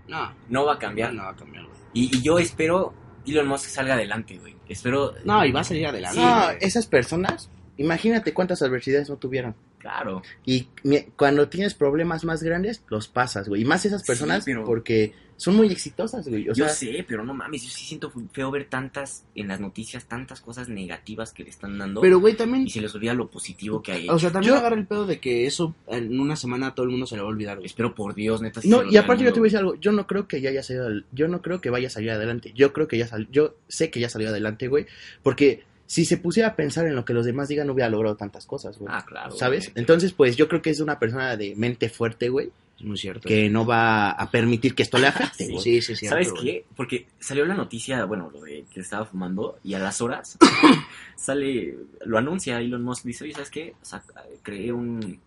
[0.07, 1.13] No, No va a cambiar.
[1.13, 1.77] no va a cambiar, güey.
[1.93, 2.93] Y, y yo espero
[3.25, 4.55] Elon Musk salga adelante, güey.
[4.67, 5.13] Espero.
[5.25, 6.17] No, y va a salir adelante.
[6.19, 6.57] Sí, no, güey.
[6.61, 9.55] esas personas, imagínate cuántas adversidades no tuvieron.
[9.77, 10.21] Claro.
[10.45, 10.67] Y
[11.15, 13.61] cuando tienes problemas más grandes, los pasas, güey.
[13.61, 16.43] Y más esas personas, Sí, pero- porque son muy exitosas, güey.
[16.49, 17.63] O yo sea, sé, pero no mames.
[17.63, 21.79] Yo sí siento feo ver tantas en las noticias, tantas cosas negativas que le están
[21.79, 21.99] dando.
[22.01, 24.09] Pero, güey, también, y se les olvida lo positivo que hay.
[24.09, 26.85] o sea, también Yo- agarra el pedo de que eso en una semana a todo
[26.85, 27.65] el mundo se le va a olvidar, güey.
[27.65, 28.61] Espero por Dios, neta.
[28.65, 30.61] No, y aparte yo te voy a decir algo, yo no creo que ya haya
[30.61, 32.51] salido, al- yo no creo que vaya a salir adelante.
[32.55, 34.85] Yo creo que ya sal, yo sé que ya salió adelante, güey,
[35.23, 38.15] porque si se pusiera a pensar en lo que los demás digan no hubiera logrado
[38.15, 38.93] tantas cosas, güey.
[38.95, 39.31] Ah, claro.
[39.35, 39.65] ¿Sabes?
[39.73, 39.81] güey.
[39.81, 42.51] Entonces, pues yo creo que es una persona de mente fuerte, güey,
[42.83, 43.27] muy cierto.
[43.27, 45.51] que no va a permitir que esto le afecte, Sí.
[45.51, 45.63] güey.
[45.63, 46.05] Sí, sí, sí.
[46.07, 46.65] ¿Sabes qué?
[46.75, 50.37] Porque salió la noticia, bueno, lo de que estaba fumando, y a las horas
[51.15, 53.75] sale, lo anuncia Elon Musk, dice, oye, ¿sabes qué?
[53.81, 54.01] O sea,
[54.43, 55.19] creé un,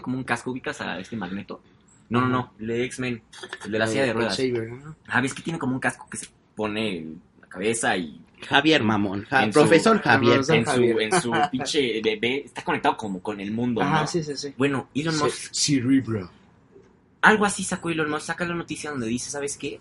[0.00, 1.60] como un casco, ubicas a este magneto.
[2.08, 3.22] No, no, no, el de X-Men,
[3.64, 4.38] el de la silla de ruedas.
[5.08, 8.82] Ah, ves que tiene como un casco que se pone en la cabeza y Javier
[8.82, 10.42] Mamón, Ja- En su- profesor Javier.
[10.42, 14.06] Profesor en su, en su pinche bebé, está conectado como con el mundo, ¿no?
[14.06, 14.52] sí, sí, sí.
[14.58, 16.30] Bueno, Elon Musk Cerebro.
[17.22, 19.80] Algo así sacó Elon Musk, saca la noticia donde dice, ¿sabes qué?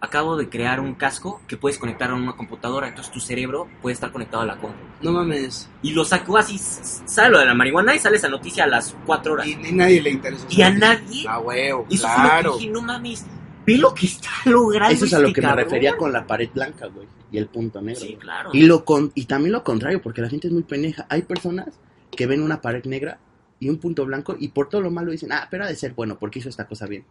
[0.00, 3.94] Acabo de crear un casco que puedes conectar a una computadora, entonces tu cerebro puede
[3.94, 4.76] estar conectado a la compu.
[5.00, 5.70] No mames.
[5.80, 8.96] Y lo sacó así, sale lo de la marihuana y sale esa noticia a las
[9.06, 9.46] 4 horas.
[9.46, 10.44] Y ni nadie le interesa.
[10.50, 12.26] Y a nadie, A huevo, eso claro.
[12.26, 13.26] fue lo que dije, no mames,
[13.64, 15.64] ve lo que está logrando Eso es a lo este que me cabrón".
[15.66, 18.00] refería con la pared blanca, güey, y el punto negro.
[18.00, 18.50] Sí, claro.
[18.52, 21.06] Y lo con y también lo contrario, porque la gente es muy pendeja.
[21.08, 21.68] Hay personas
[22.10, 23.20] que ven una pared negra
[23.64, 25.92] y un punto blanco y por todo lo malo dicen, ah, pero ha de ser
[25.94, 27.04] bueno porque hizo esta cosa bien.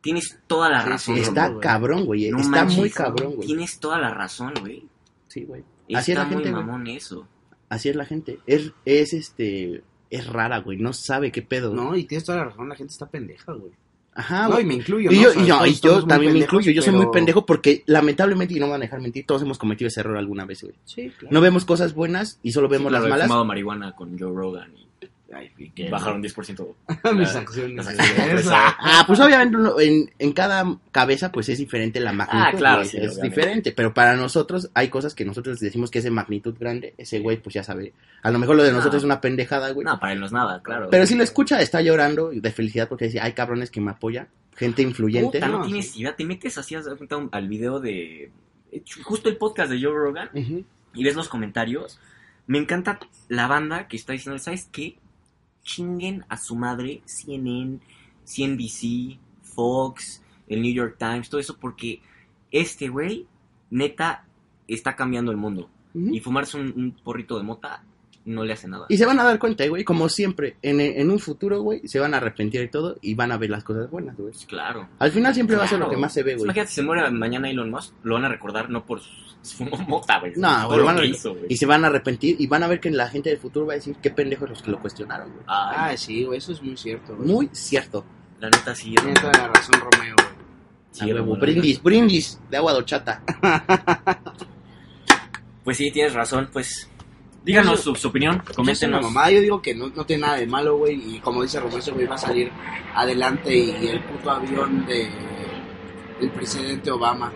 [0.00, 1.14] Tienes toda la Sí, razón.
[1.16, 1.20] sí.
[1.22, 1.60] Está güey.
[1.60, 2.30] cabrón, güey.
[2.30, 3.46] No Está manches, muy cabrón, güey.
[3.48, 4.84] Tienes toda la razón, güey.
[5.26, 5.62] Sí, güey.
[5.94, 6.64] Así es Está la muy gente, güey.
[6.64, 7.16] mamón eso.
[7.18, 7.24] Sí, güey.
[7.24, 7.26] Así es la muy gente, güey.
[7.26, 7.28] mamón eso.
[7.68, 8.38] Así es la gente.
[8.46, 9.82] Es, es este.
[10.10, 10.78] Es rara, güey.
[10.78, 11.74] No sabe qué pedo.
[11.74, 13.72] No, y tienes toda la razón, la gente está pendeja, güey.
[14.14, 14.64] Ajá, no, güey.
[14.64, 15.22] y me incluyo, Y ¿no?
[15.22, 16.72] yo, O sea, y yo, y muy también me incluyo.
[16.72, 19.58] Yo soy muy pendejo porque, lamentablemente, y no me van a dejar mentir, todos hemos
[19.58, 20.74] cometido ese error alguna vez, güey.
[20.84, 21.32] Sí, claro.
[21.34, 23.26] No vemos cosas buenas y solo vemos Claro, las he malas.
[23.26, 24.87] fumado marihuana con Joe Rogan y
[25.30, 26.74] Ay, y que- bajaron 10%.
[27.14, 27.76] mis la- acciones.
[27.76, 27.98] las güey.
[28.08, 28.40] acciones.
[28.46, 28.76] Esa.
[28.80, 32.40] Ah, pues obviamente uno- en, en cada cabeza pues es diferente la magnitud.
[32.42, 33.28] Ah, claro, sí, es obviamente.
[33.28, 37.18] diferente, pero para nosotros hay cosas que nosotros decimos que es de magnitud grande, ese
[37.20, 37.92] güey pues ya sabe.
[38.22, 38.98] A lo mejor lo de nosotros No.
[39.00, 39.84] es una pendejada, güey.
[39.84, 40.88] No, para él no es nada, claro.
[40.90, 44.28] Pero si lo escucha está llorando de felicidad porque dice, hay cabrones que me apoyan,
[44.56, 45.38] gente influyente.
[45.40, 46.16] Puta, no No, tienes idea.
[46.16, 48.30] Te metes así al video de.
[49.02, 50.30] Justo el podcast de Joe Rogan
[50.94, 52.00] y ves los comentarios.
[52.46, 54.96] Me encanta la banda que está diciendo, ¿sabes qué?
[55.68, 57.78] Chinguen a su madre CNN,
[58.24, 62.00] CNBC, Fox, el New York Times, todo eso, porque
[62.50, 63.26] este güey,
[63.68, 64.24] neta,
[64.66, 65.68] está cambiando el mundo.
[65.94, 67.82] Y fumarse un, un porrito de mota
[68.28, 68.86] no le hace nada.
[68.88, 71.98] Y se van a dar cuenta, güey, como siempre, en, en un futuro, güey, se
[71.98, 74.32] van a arrepentir de todo y van a ver las cosas buenas, güey.
[74.46, 74.88] Claro.
[74.98, 76.44] Al final siempre va a ser lo que más se ve, güey.
[76.44, 79.08] Imagínate, si se muere mañana Elon Musk, lo van a recordar no por su
[79.40, 80.32] su mota, güey.
[80.36, 81.46] No, por güey, lo van a- hizo, güey.
[81.48, 83.74] Y se van a arrepentir y van a ver que la gente del futuro va
[83.74, 85.44] a decir qué pendejos los que lo cuestionaron, güey.
[85.46, 87.28] Ay, Ah, sí, güey, eso es muy cierto, güey.
[87.28, 88.04] Muy cierto.
[88.40, 88.94] la neta sí.
[88.94, 90.28] Tiene toda la razón, Romeo, güey.
[90.90, 93.22] sí, huevo, brindis, brindis de agua de horchata.
[95.64, 96.88] Pues sí, tienes razón, pues.
[97.44, 99.00] Díganos su, su opinión, coméntenos.
[99.02, 101.78] mamada, yo digo que no, no tiene nada de malo, güey, y como dice Romeo,
[101.78, 102.50] ese güey va a salir
[102.94, 105.08] adelante y, y el puto avión de
[106.20, 107.32] del presidente Obama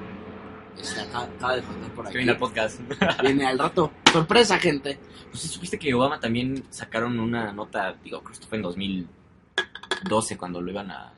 [0.77, 2.17] este, acaba, acaba de faltar por Que aquí.
[2.19, 2.81] viene al podcast.
[3.23, 3.93] Viene al rato.
[4.12, 4.99] Sorpresa, gente.
[5.31, 8.62] Pues sí, supiste que Obama también sacaron una nota, digo, creo que esto fue en
[8.62, 11.12] 2012 cuando lo iban a,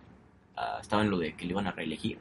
[0.56, 2.18] a- estaba en lo de que lo iban a reelegir,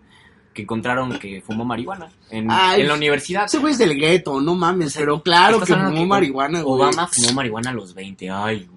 [0.54, 3.46] que encontraron que fumó marihuana en, Ay, en la universidad.
[3.46, 6.76] Ese güey es del gueto, no mames, pero claro que fumó que marihuana, güey.
[6.76, 8.30] Obama fumó marihuana a los 20.
[8.30, 8.70] Ay,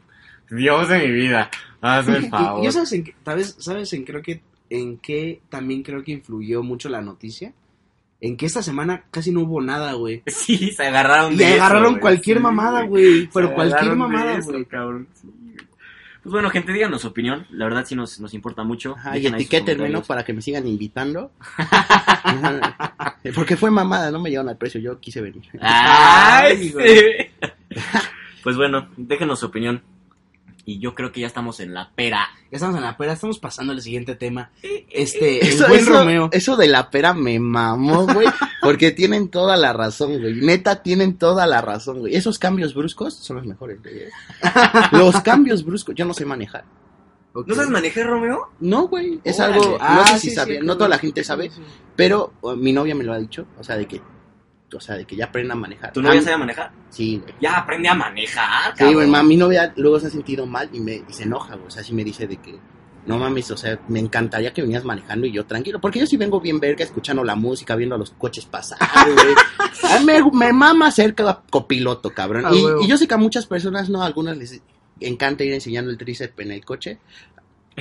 [0.50, 1.50] Dios de mi vida.
[1.80, 2.64] Hazme el favor.
[2.64, 6.62] y sabes en qué, sabes, sabes en creo que en qué también creo que influyó
[6.62, 7.52] mucho la noticia,
[8.20, 10.22] en que esta semana casi no hubo nada, güey.
[10.26, 13.28] Sí, se agarraron de eso, agarraron cualquier Sí, mamada, güey.
[13.32, 14.66] pero cualquier mamada, güey.
[16.26, 17.46] Pues bueno, gente, díganos su opinión.
[17.50, 18.96] La verdad sí nos, nos importa mucho.
[18.98, 20.02] Ajá, y etiquétenme, ¿no?
[20.02, 21.30] Para que me sigan invitando.
[23.36, 25.44] Porque fue mamada, no me llevaron al precio, yo quise venir.
[25.60, 27.46] ¡Ay, Ay, sí!
[28.42, 29.82] Pues bueno, déjenos su opinión.
[30.68, 32.26] Y yo creo que ya estamos en la pera.
[32.50, 34.50] Ya estamos en la pera, estamos pasando al siguiente tema.
[34.90, 36.28] Este, el Eso, buen eso- Romeo.
[36.32, 38.26] eso de la pera me mamó, güey.
[38.60, 40.34] Porque tienen toda la razón, güey.
[40.34, 42.16] Neta, tienen toda la razón, güey.
[42.16, 43.94] Esos cambios bruscos son los mejores, güey.
[43.96, 44.10] ¿eh?
[44.90, 46.64] Los cambios bruscos, yo no sé manejar.
[47.32, 48.48] ¿No sabes manejar, Romeo?
[48.58, 49.20] No, güey.
[49.22, 49.54] Es Órale.
[49.54, 50.78] algo, no Ah, sé sí, si sí, no sí.
[50.78, 51.50] toda la gente sabe,
[51.94, 54.00] pero uh, mi novia me lo ha dicho, o sea, de que,
[54.74, 55.92] o sea, de que ya aprenda a manejar.
[55.92, 56.72] ¿Tu novia Ah, sabe manejar?
[56.90, 57.34] Sí, güey.
[57.40, 59.10] Ya aprende a manejar, Sí, güey, cabrón.
[59.10, 61.66] ma, mi novia luego se ha sentido mal y, me, y se enoja, güey.
[61.68, 62.58] O sea, sí me dice de que,
[63.06, 65.80] no mames, o sea, me encantaría que vinieras manejando y yo tranquilo.
[65.80, 69.34] Porque yo sí vengo bien verga, escuchando la música, viendo a los coches pasar, güey.
[69.94, 71.14] A mí me, me mama ser
[71.50, 72.44] copiloto, cabrón.
[72.46, 74.60] Ah, Y, y yo sé que a muchas personas, no, a algunas les
[75.00, 76.98] encanta ir enseñando el tríceps en el coche.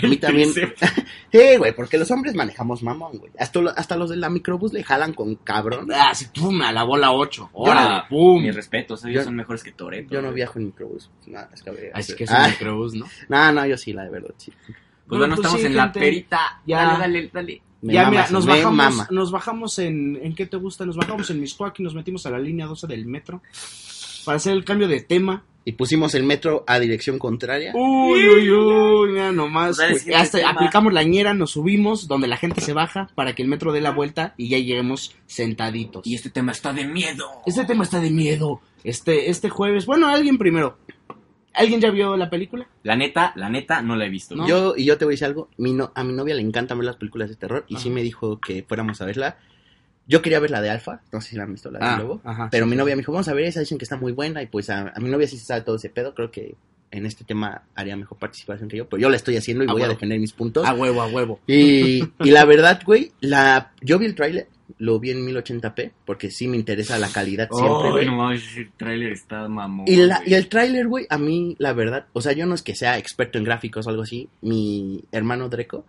[0.01, 0.49] A mí también.
[1.31, 3.31] Sí, güey, porque los hombres manejamos mamón, güey.
[3.37, 5.89] Hasta, hasta los de la microbús le jalan con cabrón.
[5.93, 7.41] Ah, sí, pum, a la bola 8.
[7.53, 8.41] Yo Órale, no- pum.
[8.43, 10.13] Mis respetos, ellos Yo- son mejores que Toreto.
[10.13, 11.09] Yo no viajo en microbús.
[11.27, 13.05] Nada, es que, Así que es un Ah, microbús, ¿no?
[13.29, 14.51] no, no, yo sí, la de verdad, sí.
[14.65, 14.77] Pues
[15.07, 15.99] Bueno, bueno, pues estamos sí, en la gente.
[15.99, 16.61] perita.
[16.65, 16.77] Ya.
[16.85, 17.61] Dale, dale, dale.
[17.81, 19.07] Me ya, mama mira, nos me bajamos, mama.
[19.11, 20.85] nos bajamos en, ¿en qué te gusta?
[20.85, 23.41] Nos bajamos en Miscuac y nos metimos a la línea 12 del metro
[24.25, 25.43] para hacer el cambio de tema.
[25.67, 27.71] Y pusimos el metro a dirección contraria.
[27.73, 29.77] Uy, uy, uy, mira nomás.
[29.77, 33.47] Pues Hasta aplicamos la ñera, nos subimos donde la gente se baja para que el
[33.47, 36.05] metro dé la vuelta y ya lleguemos sentaditos.
[36.05, 37.25] Y este tema está de miedo.
[37.47, 38.61] Este tema está de miedo.
[38.83, 40.77] Este, este jueves, bueno, alguien primero.
[41.55, 42.67] ¿Alguien ya vio la película?
[42.83, 44.35] La neta, la neta, no la he visto.
[44.35, 44.45] ¿No?
[44.47, 46.77] Yo, y yo te voy a decir algo, mi no- a mi novia le encantan
[46.77, 47.95] ver las películas de terror y sí Ajá.
[47.95, 49.37] me dijo que fuéramos a verla.
[50.07, 51.97] Yo quería ver la de Alfa, no sé si la han visto, la de Ah,
[51.97, 52.21] Lobo.
[52.23, 52.77] ajá, pero sí, mi sí.
[52.79, 54.89] novia me dijo, vamos a ver esa, dicen que está muy buena y pues a,
[54.95, 56.55] a mi novia sí se sabe todo ese pedo, creo que
[56.91, 59.73] en este tema haría mejor participación que yo, pero yo la estoy haciendo y A
[59.73, 60.65] voy a defender mis puntos.
[60.65, 61.39] A huevo, a huevo.
[61.47, 66.29] Y, y la verdad, güey, la, yo vi el tráiler, lo vi en 1080p, porque
[66.31, 69.85] sí me interesa la calidad siempre, Oh, no ese trailer está mamón.
[69.87, 72.61] Y, la, y el tráiler, güey, a mí, la verdad, o sea, yo no es
[72.61, 74.29] que sea experto en gráficos o algo así.
[74.41, 75.85] Mi hermano Dreco,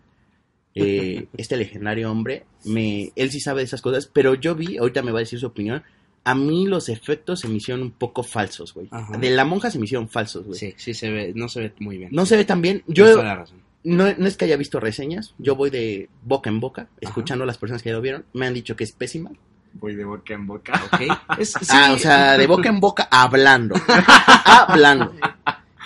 [0.77, 5.03] eh, este legendario hombre, me, él sí sabe de esas cosas, pero yo vi, ahorita
[5.03, 5.83] me va a decir su opinión,
[6.25, 8.89] a mí los efectos se me hicieron un poco falsos, güey.
[9.19, 10.59] De la monja se me hicieron falsos, güey.
[10.59, 12.11] Sí, sí se ve, no se ve muy bien.
[12.13, 12.83] No se ve tan bien.
[12.89, 13.59] Yo, toda la razón.
[13.85, 17.47] no, no es que haya visto reseñas, yo voy de boca en boca, escuchando a
[17.47, 19.31] las personas que ya lo vieron, me han dicho que es pésima.
[19.75, 20.73] Voy de boca en boca.
[20.93, 21.01] Ok.
[21.39, 23.75] Es- sí, Ah, o sea, de boca en boca hablando.
[24.45, 25.13] hablando.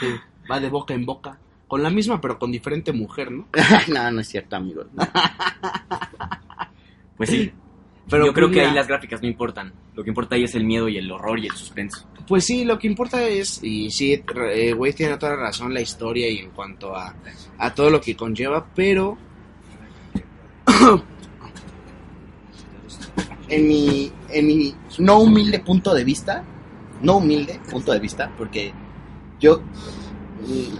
[0.00, 0.06] sí,
[0.50, 1.38] va de boca en boca.
[1.70, 3.46] Con la misma, pero con diferente mujer, ¿no?
[3.88, 4.88] no, no es cierto, amigos.
[7.16, 7.52] Pues sí.
[8.08, 9.72] Pero Yo creo pues, que ahí las gráficas no importan.
[9.94, 12.08] Lo que importa ahí es el miedo y el horror y el suspenso.
[12.26, 14.20] Pues sí, lo que importa es, y sí,
[14.52, 17.14] eh, güey tiene toda la razón, la historia y en cuanto a,
[17.58, 19.16] a todo lo que conlleva, pero
[23.48, 26.44] En mi, en mi no humilde punto de vista,
[27.02, 28.72] no humilde punto de vista, porque
[29.40, 29.62] yo,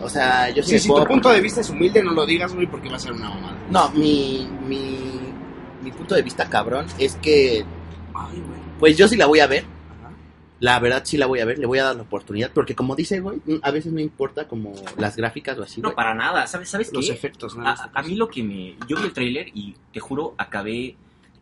[0.02, 2.12] o sea, yo sí sí, me si puedo- tu punto de vista es humilde, no
[2.12, 3.56] lo digas, güey, porque va a ser una mamada.
[3.70, 4.98] No, mi, mi,
[5.82, 7.64] mi punto de vista cabrón es que,
[8.14, 8.60] Ay, güey.
[8.78, 10.12] pues yo sí la voy a ver, Ajá.
[10.60, 12.96] la verdad sí la voy a ver, le voy a dar la oportunidad, porque como
[12.96, 15.96] dice, güey, a veces no importa como las gráficas o así, No, güey.
[15.96, 16.46] para nada.
[16.46, 17.12] ¿Sabes, ¿sabes Los qué?
[17.12, 17.66] efectos, ¿no?
[17.68, 18.76] A, a mí lo que me...
[18.88, 20.96] Yo vi el tráiler y te juro, acabé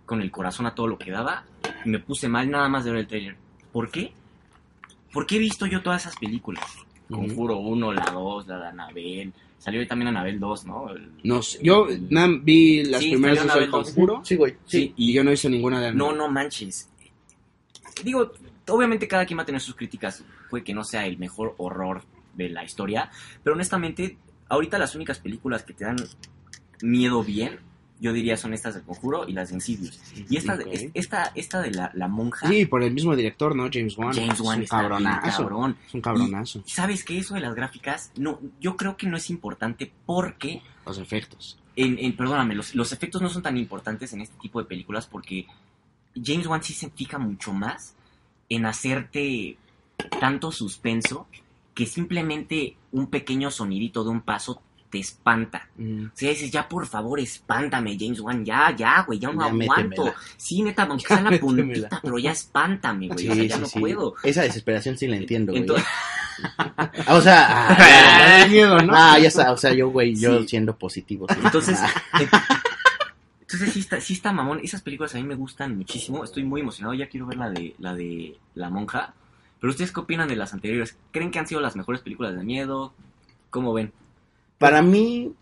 [0.07, 1.45] con el corazón a todo lo que daba
[1.85, 3.37] y me puse mal nada más de ver el tráiler.
[3.73, 4.13] ¿Por qué?
[5.13, 6.65] Porque he visto yo todas esas películas.
[7.11, 9.33] Conjuro 1, la 2, la de Anabel.
[9.59, 10.91] Salió también Anabel 2, ¿no?
[10.91, 14.37] El- No sé, yo el- nada, vi las Sí, primeras dos del Anabel conjuro Sí,
[14.37, 14.79] güey, sí.
[14.79, 16.89] Sí, y yo no hice ninguna de No, no manches.
[18.05, 18.33] Digo,
[18.69, 20.25] obviamente cada quien va a tener sus críticas.
[20.51, 22.03] Puede que no sea el mejor horror
[22.35, 23.11] de la historia.
[23.43, 24.17] Pero honestamente,
[24.49, 25.97] ahorita las únicas películas que te dan
[26.83, 27.59] miedo bien,
[28.01, 30.01] yo diría son estas del Conjuro y las de Insidious.
[30.31, 30.71] Y esta, de- Ok.
[30.73, 33.69] es- esta, esta de la, la monja, Sí, por el mismo director, ¿no?
[33.73, 34.13] James Wan.
[34.15, 35.37] James Wan es un cabronazo.
[35.43, 35.77] cabrón.
[35.87, 36.63] Es un cabronazo.
[36.67, 37.19] Y ¿Sabes qué?
[37.19, 41.59] Eso de las gráficas, no, yo creo que no es importante porque Los efectos.
[41.77, 45.07] en, en- perdóname, los, los efectos no son tan importantes en este tipo de películas
[45.07, 45.47] porque
[46.23, 47.95] James Wan sí se fija mucho más
[48.49, 49.59] en hacerte
[50.21, 51.27] tanto suspenso
[51.75, 55.69] que simplemente un pequeño sonidito de un paso te espanta.
[55.77, 56.07] Mm.
[56.07, 59.47] O sea, dices, ya por favor, espántame, James Wan, ya, ya, güey, ya no Ya
[59.49, 59.89] aguanto.
[60.05, 60.15] métemela.
[60.37, 61.63] Sí, neta, aunque sea la Métemela.
[61.65, 63.79] puntita, pero ya espántame, güey, Sí, o sea, ya sí, no sí.
[63.81, 64.15] puedo.
[64.23, 65.61] Esa desesperación sí la entiendo, güey.
[65.63, 67.77] Entonces- Ah, O sea, ah,
[68.45, 68.93] Ah, miedo, ¿no?
[68.95, 71.27] ah, ya está, o sea, yo, güey, yo siendo positivo.
[71.45, 71.79] Entonces,
[72.21, 72.29] eh,
[73.41, 74.61] entonces sí está, sí está mamón.
[74.63, 76.23] Esas películas a mí me gustan muchísimo.
[76.23, 76.95] Estoy muy emocionado.
[76.95, 79.15] Ya quiero ver la de la de la monja.
[79.61, 80.97] Pero ustedes qué opinan de las anteriores?
[81.11, 82.93] ¿Creen que han sido las mejores películas de miedo?
[83.51, 83.93] ¿Cómo ven?
[84.59, 85.33] Para mí,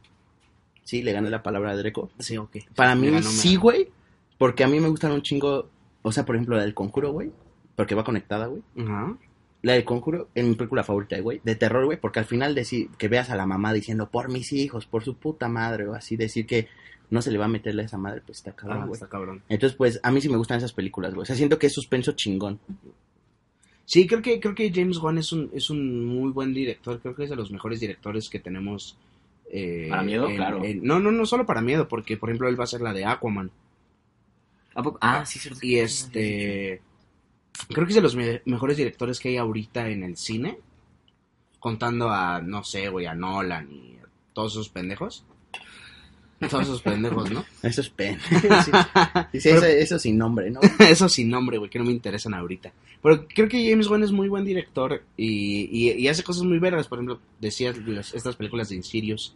[0.84, 2.10] sí, le gané la palabra a Dreco.
[2.18, 2.56] Sí, ok.
[2.74, 3.88] Para mí, ganó, sí, güey,
[4.38, 5.68] porque a mí me gustan un chingo,
[6.02, 7.32] o sea, por ejemplo, la del Conjuro, güey,
[7.74, 8.62] porque va conectada, güey.
[8.78, 9.16] Ajá.
[9.62, 12.88] La del Conjuro es mi película favorita, güey, de terror, güey, porque al final decir
[12.98, 16.16] que veas a la mamá diciendo por mis hijos, por su puta madre, o así
[16.16, 16.68] decir que
[17.10, 18.92] no se le va a meterle a esa madre, pues está cabrón, Ah, güey.
[18.94, 19.42] está cabrón.
[19.48, 21.22] Entonces, pues, a mí sí me gustan esas películas, güey.
[21.22, 22.60] O sea, siento que es suspenso chingón.
[23.86, 27.00] Sí, creo que, creo que James Wan es un, es un muy buen director.
[27.00, 28.98] Creo que es de los mejores directores que tenemos.
[29.50, 30.64] eh, Para miedo, en- claro.
[30.64, 32.92] en- no, no, no solo para miedo, porque por ejemplo él va a ser la
[32.92, 33.50] de Aquaman.
[34.74, 34.98] ¿A poco?
[35.00, 35.60] Ah, sí, cierto.
[35.62, 36.82] Y este.
[37.68, 40.58] Creo que es de los me- mejores directores que hay ahorita en el cine.
[41.60, 45.24] Contando a, no sé, güey, a Nolan y a todos esos pendejos.
[46.50, 47.44] Todos esos pendejos, ¿no?
[47.62, 48.18] Eso es pen.
[49.32, 50.60] sí, eso, eso sin nombre, ¿no?
[50.80, 52.72] Eso sin nombre, güey, que no me interesan ahorita.
[53.02, 56.58] Pero creo que James Wan es muy buen director y, y, y hace cosas muy
[56.58, 56.88] vergas.
[56.88, 59.34] Por ejemplo, decías las- estas películas de Insidious,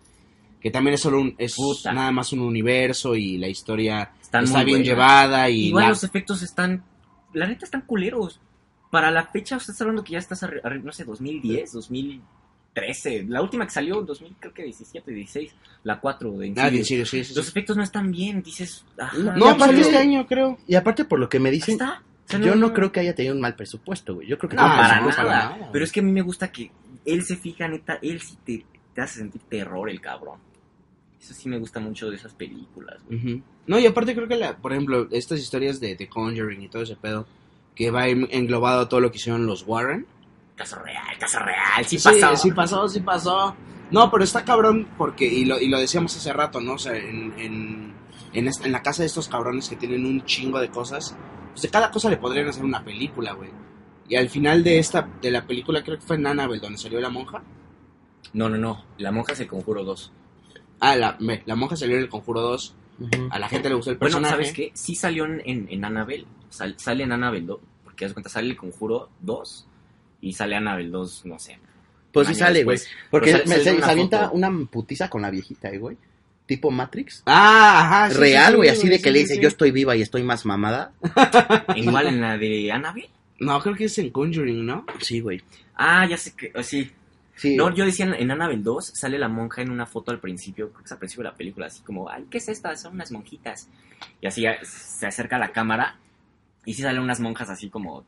[0.61, 1.93] que también es solo un, es Puta.
[1.93, 4.89] nada más un universo y la historia Están está bien buenas.
[4.89, 6.85] llevada y Igual la- los efectos están.
[7.33, 8.41] La neta están culeros.
[8.91, 11.73] Para la fecha, usted está hablando que ya estás, arri- arri- no sé, 2010,
[12.81, 13.27] 2013.
[13.29, 15.55] La última que salió, 2000, creo que 17, 16.
[15.85, 16.75] La 4 de Ah, de Insidious.
[16.79, 17.51] Insidious, sí, sí, Los sí.
[17.51, 18.85] efectos no están bien, dices.
[18.99, 19.17] ajá.
[19.19, 20.59] No, No, Y aparte- salió este año, creo.
[20.67, 22.03] Y aparte, por lo que me dicen, está.
[22.27, 24.29] O sea, yo no creo que haya tenido un mal presupuesto, güey.
[24.29, 25.17] Yo creo que No, para, nada.
[25.17, 25.69] para nada.
[25.73, 26.71] Pero es que a mí me gusta que
[27.05, 28.65] él se fija, neta, él sí te,
[28.95, 30.39] te hace sentir terror, el cabrón.
[31.21, 33.43] Eso sí me gusta mucho de esas películas, güey.
[33.67, 36.83] No, y aparte creo que, la, por ejemplo, estas historias de The Conjuring y todo
[36.83, 37.27] ese pedo,
[37.75, 40.07] que va en- englobado a todo lo que hicieron los Warren.
[40.61, 42.37] Caso real, caso real, sí, Sí, pasó.
[42.37, 43.57] sí pasó, sí pasó.
[43.91, 46.75] No, pero está cabrón porque, y lo, y lo decíamos hace rato, ¿no?
[46.75, 47.95] O sea, en, en,
[48.35, 51.17] en, esta- en la casa de estos cabrones que tienen un chingo de cosas,
[51.53, 53.51] pues de cada cosa le podrían hacer una película, güey.
[54.09, 57.01] Y al final de esta, de la película, creo que fue en Annabelle, donde salió
[57.01, 57.43] la monja.
[58.35, 58.85] No, no, no.
[58.99, 60.13] La monja se conjuro 2.
[60.81, 62.75] Ah, la, ve, la monja salió en el Conjuro 2.
[63.01, 63.29] Ujú.
[63.31, 64.35] A la gente le gustó el Bueno, personaje.
[64.35, 64.71] ¿sabes qué?
[64.75, 66.27] Sí salió en, en, en Annabelle.
[66.49, 67.59] Sal- sale en Annabelle 2.
[67.85, 69.67] Porque das cuenta, sale el conjuro 2.
[70.21, 71.59] Y sale Annabelle 2, no sé.
[72.13, 72.79] Pues sí sale, güey.
[73.11, 75.97] Porque sale- se, una se avienta una putiza con la viejita, eh, güey.
[76.47, 77.23] Tipo Matrix.
[77.27, 78.11] Ah, ajá.
[78.11, 79.41] sí, Real, sí, güey, así de sí, que le dice, sí.
[79.41, 80.93] yo estoy viva y estoy más mamada.
[81.77, 83.11] Igual en la de Annabelle.
[83.39, 84.85] No, creo que es en Conjuring, ¿no?
[85.01, 85.41] Sí, güey.
[85.77, 86.53] Ah, ya sé que.
[86.55, 86.91] oh, sí.
[87.37, 87.57] Sí.
[87.57, 90.69] No, yo decía en, en Annabelle 2 sale la monja en una foto al principio,
[90.71, 92.69] creo que es al principio de la película, así como, ay, ¿qué es esto?
[92.77, 93.67] Son unas monjitas.
[94.21, 95.97] Y así se acerca a la cámara
[96.67, 98.05] y sí salen unas monjas así como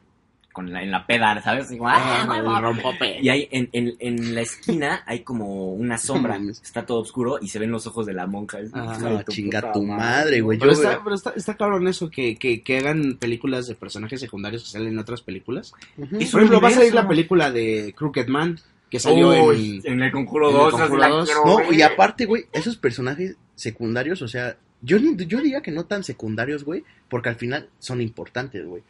[0.53, 1.68] con la, en la peda, ¿sabes?
[1.68, 2.94] Como, ¡ah, Ah.
[3.20, 7.48] Y hay en, en, en la esquina hay como una sombra, está todo oscuro y
[7.48, 8.59] se ven los ojos de la monja.
[8.72, 10.59] Ah, No, tu chinga puta tu madre, güey.
[10.59, 14.20] Pero Yo, está, pero está, está cabrón eso, que, que, que hagan películas de personajes
[14.20, 15.72] secundarios que salen en otras películas.
[15.96, 16.16] Ujú.
[16.18, 18.59] Es Por ejemplo, va a salir la película de Crooked Man,
[18.90, 19.80] que salió en...
[19.84, 20.70] en el Conjuro en el 2.
[20.72, 21.24] Conjuro la 2.
[21.26, 21.72] quiero No, ver.
[21.74, 26.64] y aparte, güey, esos personajes secundarios, o sea, yo, yo diría que no tan secundarios,
[26.64, 28.82] güey, porque al final son importantes, güey.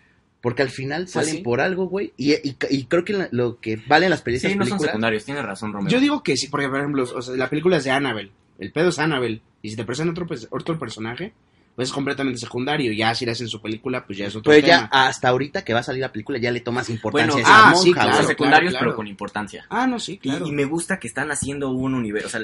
[0.43, 1.43] Porque al final salen Pues sí.
[1.43, 4.59] por algo, güey, y, y, y creo que la- lo que valen las películas, Sí,
[4.59, 5.88] no son películas secundarios, tienes razón, Romeo.
[5.88, 8.72] Yo digo que sí, porque por ejemplo, o sea, la película es de Annabelle, el
[8.72, 11.32] pedo es Annabelle, y si te presentan otro, pues, otro personaje,
[11.76, 14.66] pues es completamente secundario, ya si le hacen su película, pues ya es otro Pero
[14.66, 14.90] tema.
[14.93, 17.51] ya hasta ahorita que va a salir la película ya le tomas importancia Bueno, a
[17.51, 18.03] esa ah, monja, sí, güey.
[18.03, 18.84] son claro, secundarios, claro.
[18.86, 19.64] pero con importancia.
[19.70, 20.47] Ah, no, sí, Y- claro.
[20.47, 22.26] Y, me gusta que están haciendo un universo.
[22.26, 22.40] O sea,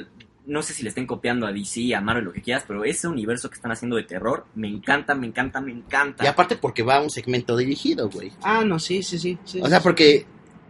[0.49, 3.07] no sé si le estén copiando a DC, a Marvel, lo que quieras, pero ese
[3.07, 6.23] universo que están haciendo de terror me encanta, me encanta, me encanta.
[6.23, 8.31] Y aparte porque va a un segmento dirigido, güey.
[8.41, 9.37] Ah, no, sí, sí, sí.
[9.45, 9.61] sí.
[9.61, 10.25] O sea, porque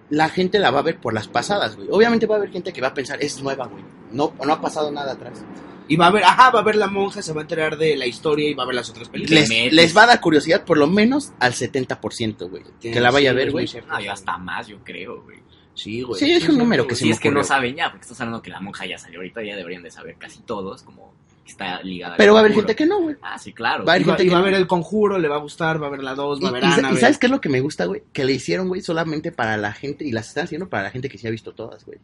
[0.10, 1.88] la gente la va a ver por las pasadas, güey.
[1.92, 3.84] Obviamente va a haber gente que va a pensar, es nueva, güey.
[4.12, 5.44] No, no ha pasado nada atrás.
[5.88, 7.96] Y va a ver, ajá, va a ver la monja, se va a enterar de
[7.96, 9.50] la historia y va a ver las otras películas.
[9.50, 12.64] Les, les va a dar curiosidad por lo menos al 70%, güey.
[12.82, 13.68] Que la vaya a ver, güey.
[13.90, 15.40] Ah, hasta más, yo creo, güey.
[15.80, 16.20] Sí, güey.
[16.20, 18.20] Sí, es un número que se Si me es que no saben ya, porque estás
[18.20, 21.14] hablando que la monja ya salió ahorita, ya deberían de saber casi todos, como
[21.46, 22.18] que está ligada.
[22.18, 23.16] Pero va a haber gente que no, güey.
[23.22, 23.86] Ah, sí, claro.
[23.86, 25.82] Va a haber gente y que va a ver el conjuro, le va a gustar,
[25.82, 27.40] va a ver la 2, Y, va a ver y y sabes qué es lo
[27.40, 28.04] que me gusta, güey?
[28.12, 31.08] Que le hicieron, güey, solamente para la gente, y las están haciendo para la gente
[31.08, 32.00] que sí ha visto todas, güey.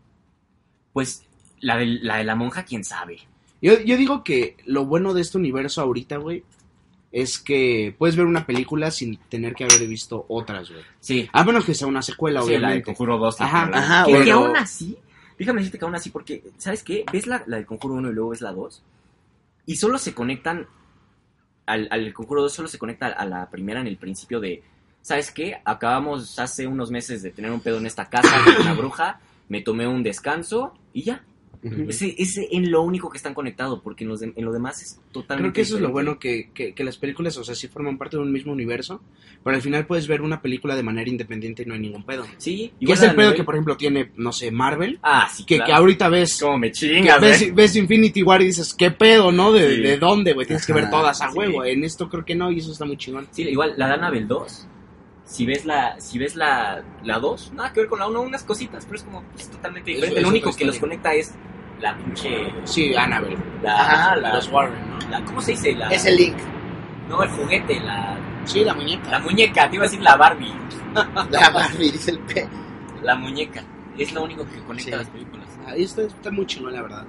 [0.94, 1.24] Pues
[1.60, 3.18] la de, la de la monja, quién sabe.
[3.62, 6.46] Yo, yo digo que lo bueno de este universo ahorita, güey,
[7.16, 10.84] es que puedes ver una película sin tener que haber visto otras, güey.
[11.00, 12.86] Sí, A menos que sea una secuela, sí la de obviamente.
[12.88, 13.40] Conjuro 2.
[13.40, 14.26] Ajá, ajá, que, bueno.
[14.26, 14.98] que aún así,
[15.40, 17.06] déjame decirte que aún así, porque, ¿sabes qué?
[17.14, 18.84] Ves la, la del Conjuro 1 y luego ves la 2,
[19.66, 20.68] y solo se conectan,
[21.66, 24.62] al, al Conjuro 2 solo se conecta a la primera en el principio de,
[25.02, 25.62] ¿sabes qué?
[25.64, 29.62] Acabamos hace unos meses de tener un pedo en esta casa con una bruja, me
[29.62, 31.24] tomé un descanso y ya.
[31.88, 34.82] Ese es en lo único que están conectados, porque en, los de- en lo demás
[34.82, 37.56] es totalmente Creo que eso es lo bueno, que, que, que las películas, o sea,
[37.56, 39.02] sí forman parte de un mismo universo,
[39.44, 42.26] pero al final puedes ver una película de manera independiente y no hay ningún pedo.
[42.38, 45.44] Sí, Que igual es el pedo que, por ejemplo, tiene, no sé, Marvel, Ah, sí,
[45.46, 45.68] que, claro.
[45.68, 46.40] que ahorita ves...
[46.40, 47.52] Como me que chingas, ves, ¿eh?
[47.56, 49.52] ves Infinity War y dices, ¿qué pedo, no?
[49.52, 49.82] ¿De, Sí.
[49.82, 50.46] de dónde, güey?
[50.46, 51.38] Tienes que ver todas a sí.
[51.38, 51.66] huevo.
[51.66, 53.28] En esto creo que no, y eso está muy chingón.
[53.32, 54.68] Sí, igual la de Annabelle 2.
[55.28, 58.44] Si ves la si ves la, la 2, nada que ver con la 1, unas
[58.44, 60.22] cositas, pero es como es totalmente diferente.
[60.22, 61.34] Lo único que los conecta es
[61.80, 62.54] la pinche.
[62.64, 63.38] Sí, Annabelle.
[63.62, 65.10] La, Ajá, la, Los Warren, ¿no?
[65.10, 65.74] la- ¿Cómo se dice?
[65.76, 66.36] La, Es el link.
[67.10, 69.10] No, el juguete, la, Sí, la muñeca.
[69.12, 70.54] la muñeca, te iba a decir la Barbie.
[71.32, 72.48] La Barbie, dice el P.
[73.04, 73.64] La muñeca.
[73.98, 74.98] Es lo único que conecta Sí.
[74.98, 75.48] las películas.
[75.68, 77.06] Ahí está, está muy chingón, la verdad.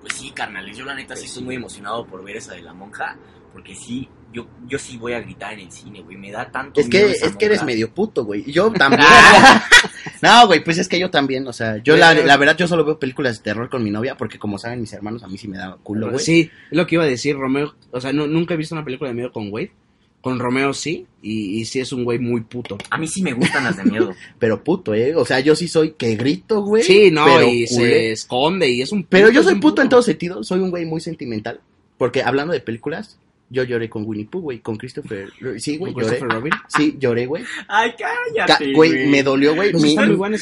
[0.00, 1.44] Pues sí, carnales, yo la neta sí Pues estoy sí.
[1.44, 3.16] muy emocionado por ver esa de la monja.
[3.52, 6.16] Porque sí, yo, yo sí voy a gritar en el cine, güey.
[6.16, 8.50] Me da tanto Es que, miedo es que eres medio puto, güey.
[8.50, 9.06] Yo también.
[10.22, 12.84] no, güey, pues es que yo también, o sea, yo la, la verdad, yo solo
[12.84, 15.48] veo películas de terror con mi novia porque como saben mis hermanos, a mí sí
[15.48, 16.24] me da culo, güey.
[16.24, 17.74] Sí, es lo que iba a decir, Romeo.
[17.90, 19.72] O sea, no, nunca he visto una película de miedo con Wade.
[20.22, 22.78] Con Romeo sí, y, y sí es un güey muy puto.
[22.90, 24.14] A mí sí me gustan las de miedo.
[24.38, 25.16] Pero puto, eh.
[25.16, 26.84] O sea, yo sí soy que grito, güey.
[26.84, 27.66] sí, no, pero y culé.
[27.66, 30.70] se esconde y es un Pero yo soy un puto en todo sentido, soy un
[30.70, 31.60] güey muy sentimental.
[31.98, 33.18] Porque hablando de películas,
[33.52, 35.30] yo lloré con Winnie Pooh, güey, con Christopher.
[35.58, 36.18] Sí, güey, ¿Con lloré.
[36.20, 36.52] Robin?
[36.68, 37.44] Sí, lloré, güey.
[37.68, 37.92] Ay,
[38.36, 38.72] cállate.
[38.72, 39.72] Güey, me dolió, güey.
[39.74, 39.94] Mi,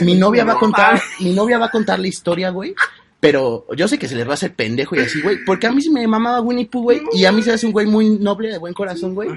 [0.02, 2.74] mi novia va a contar, mi novia va a contar la historia, güey.
[3.20, 5.44] Pero yo sé que se les va a hacer pendejo y así, güey.
[5.44, 7.02] Porque a mí sí me mamaba Winnie Pooh, güey.
[7.12, 9.28] Y a mí se hace un güey muy noble, de buen corazón, güey.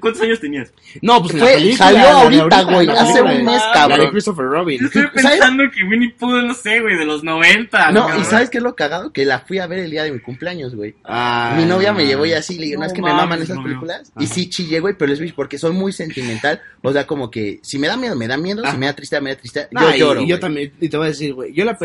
[0.00, 0.72] ¿Cuántos años tenías?
[1.02, 1.76] No, pues Fue- la película.
[1.78, 4.00] salió ahorita, güey, hace un mes, la cabrón.
[4.00, 4.84] de Christopher Robin.
[4.84, 5.22] Estoy ¿Sabes?
[5.22, 7.92] pensando que Winnie Pooh, no sé, güey, de los 90.
[7.92, 8.22] No, cabrón.
[8.22, 9.12] y ¿sabes qué es lo cagado?
[9.12, 10.96] Que la fui a ver el día de mi cumpleaños, güey.
[11.04, 13.40] Ah, Mi novia me llevó y así le digo, no, No es que me maman
[13.40, 14.12] esas películas.
[14.18, 16.60] Y sí chillé, güey, pero es porque soy muy sentimental.
[16.82, 18.62] O sea, como que si me da miedo, me da miedo.
[18.64, 18.76] Si Ah.
[18.76, 19.68] me da tristeza, me da tristeza.
[19.70, 20.22] No, yo lloro.
[20.22, 21.78] Y, yo también, y te voy a decir, güey, yo la,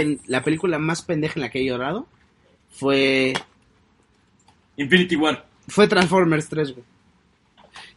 [0.43, 2.07] película más pendeja en la que he llorado
[2.71, 3.33] fue
[4.77, 5.45] Infinity War.
[5.67, 6.83] fue Transformers 3, güey.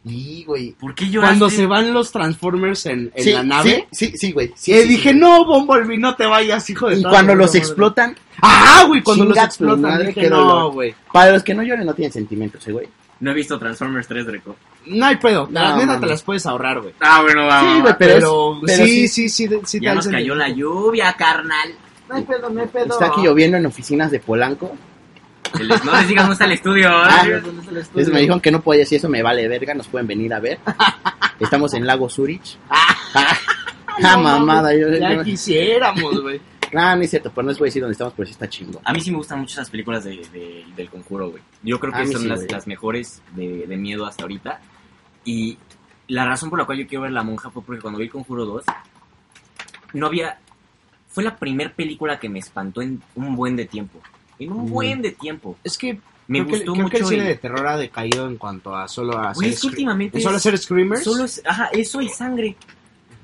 [0.05, 0.71] Y, güey.
[0.71, 1.37] ¿Por qué lloraste?
[1.39, 4.53] Cuando se van los Transformers en, en Sí, la nave, Sí, sí, sí, güey.
[4.55, 8.15] Sí, y sí, dije, no, Bumblebee, no te vayas, hijo de Y cuando los explotan,
[8.41, 10.73] Ah, güey, cuando los explotan, madre, dije, qué no, dolor.
[10.73, 10.95] güey.
[11.11, 12.87] para los que no lloren, no tienen sentimientos, eh, güey.
[13.19, 14.55] No he visto Transformers 3, Dreco.
[14.85, 16.01] No hay pedo, la No, neta mames.
[16.01, 16.93] te las puedes ahorrar, güey.
[17.01, 17.73] Ah, bueno, vamos.
[17.75, 21.73] Sí, güey, pero, Pero, sí, sí, sí, sí, Ya nos cayó la lluvia, carnal.
[22.09, 22.85] No hay pedo, no hay pedo.
[22.85, 24.75] Está aquí lloviendo en oficinas de Polanco.
[25.59, 26.89] El- No les digas dónde está el estudio.
[26.91, 27.31] Ah, ¿eh?
[27.41, 27.77] ¿Dónde está el estudio?
[27.77, 30.39] Entonces me dijeron que no podía decir eso, me vale verga, nos pueden venir a
[30.39, 30.59] ver.
[31.39, 32.57] Estamos en Lago Zurich.
[32.69, 32.95] Ah,
[33.99, 34.61] No, mamada.
[34.63, 36.39] mames, Yo, Ya yo- quisiéramos, güey.
[36.71, 38.47] Nah, no es cierto, pero no les voy a decir dónde estamos, pero sí está
[38.47, 38.79] chingo.
[38.83, 41.41] A mí sí me gustan mucho esas películas de, de- del conjuro, güey.
[41.63, 44.59] Yo creo que son sí, las, las mejores de, de miedo hasta ahorita.
[45.25, 45.57] Y
[46.09, 48.11] la razón por la cual yo quiero ver La Monja fue porque cuando vi el
[48.11, 48.63] Conjuro 2,
[49.93, 50.37] no había...
[51.17, 53.99] Fue la primera película que me espantó en un buen de tiempo.
[54.37, 54.69] En un Mm.
[54.69, 55.57] buen de tiempo.
[55.63, 55.93] Es que
[56.27, 58.37] Me creo, que, gustó creo mucho que el cine el- de terror ha decaído en
[58.37, 61.03] cuanto a solo a hacer, es que últimamente solo es- hacer screamers.
[61.03, 62.55] Solo es, ajá, eso y sangre.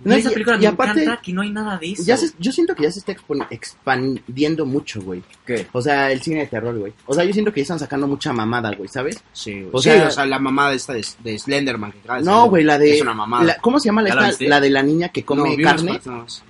[0.04, 2.04] No, y esa y- película y me aparte, encanta que no hay nada de eso.
[2.04, 3.14] Ya se- yo siento que ya se está
[3.52, 5.24] expandiendo mucho, güey.
[5.46, 5.68] ¿Qué?
[5.72, 6.94] O sea, el cine de terror, güey.
[7.06, 9.24] O sea, yo siento que ya están sacando mucha mamada, güey, ¿sabes?
[9.32, 9.70] Sí, güey.
[9.72, 12.78] O Sí, sea- o sea, la mamada esta de, de Slenderman que No, güey, la
[12.78, 12.96] de...
[12.96, 13.44] Es una mamada.
[13.44, 14.48] la- ¿Cómo se llama la, ¿Ya la esta- viste?
[14.50, 16.00] la de la niña que come No, carne?
[16.06, 16.44] más.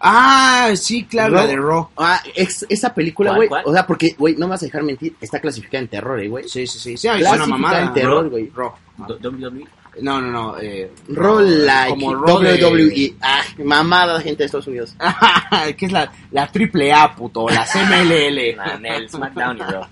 [0.00, 1.88] Ah, sí, claro, la de Raw.
[1.96, 3.48] Ah, ex- esa película, ¿Cuál, güey.
[3.48, 3.62] cuál?
[3.66, 6.28] O sea, porque, güey, no me vas a dejar mentir, está clasificada en terror, eh,
[6.28, 6.48] güey.
[6.48, 6.96] Sí, sí, sí.
[6.96, 7.80] Sí, es una Clasificada mamada.
[7.82, 8.50] en terror, güey.
[8.54, 8.72] Raw.
[9.08, 9.64] Do- WWE.
[10.00, 10.58] No, no, no.
[10.60, 13.16] Eh, Roll like como Raw de- WWE.
[13.20, 14.94] Ah, mamada, gente de Estados Unidos.
[15.76, 18.54] que es la, la triple A, puto, la CMLL.
[18.56, 19.82] Nah, en el SmackDown y Raw.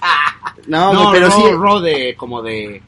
[0.69, 1.43] No, güey, pero sí.
[1.53, 2.81] Raw de, como de...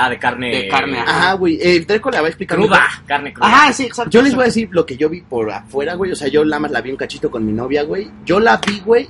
[0.00, 0.50] Ah, de carne.
[0.50, 1.58] De carne, Ajá, güey.
[1.60, 2.56] Eh, Treco la va a explicar.
[2.56, 2.78] Cruda.
[2.78, 3.04] mejor.
[3.04, 3.48] Carne cruda.
[3.48, 4.10] Ajá, sí, exacto.
[4.10, 6.12] Yo les voy a decir lo que yo vi por afuera, güey.
[6.12, 8.08] O sea, yo nada más la vi un cachito con mi novia, güey.
[8.24, 9.08] Yo la vi, güey.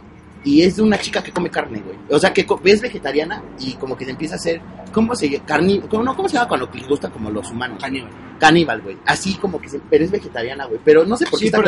[0.48, 1.98] Y es de una chica que come carne, güey.
[2.08, 4.62] O sea, que es vegetariana y como que se empieza a hacer.
[4.92, 5.44] ¿Cómo se llama?
[5.90, 7.78] ¿cómo, no, ¿Cómo se llama cuando les gusta como los humanos?
[7.82, 8.10] Caníbal.
[8.40, 8.96] Caníbal, güey.
[9.04, 9.78] Así como que se.
[9.90, 10.80] Pero es vegetariana, güey.
[10.82, 11.62] Pero no sé por qué Sí, está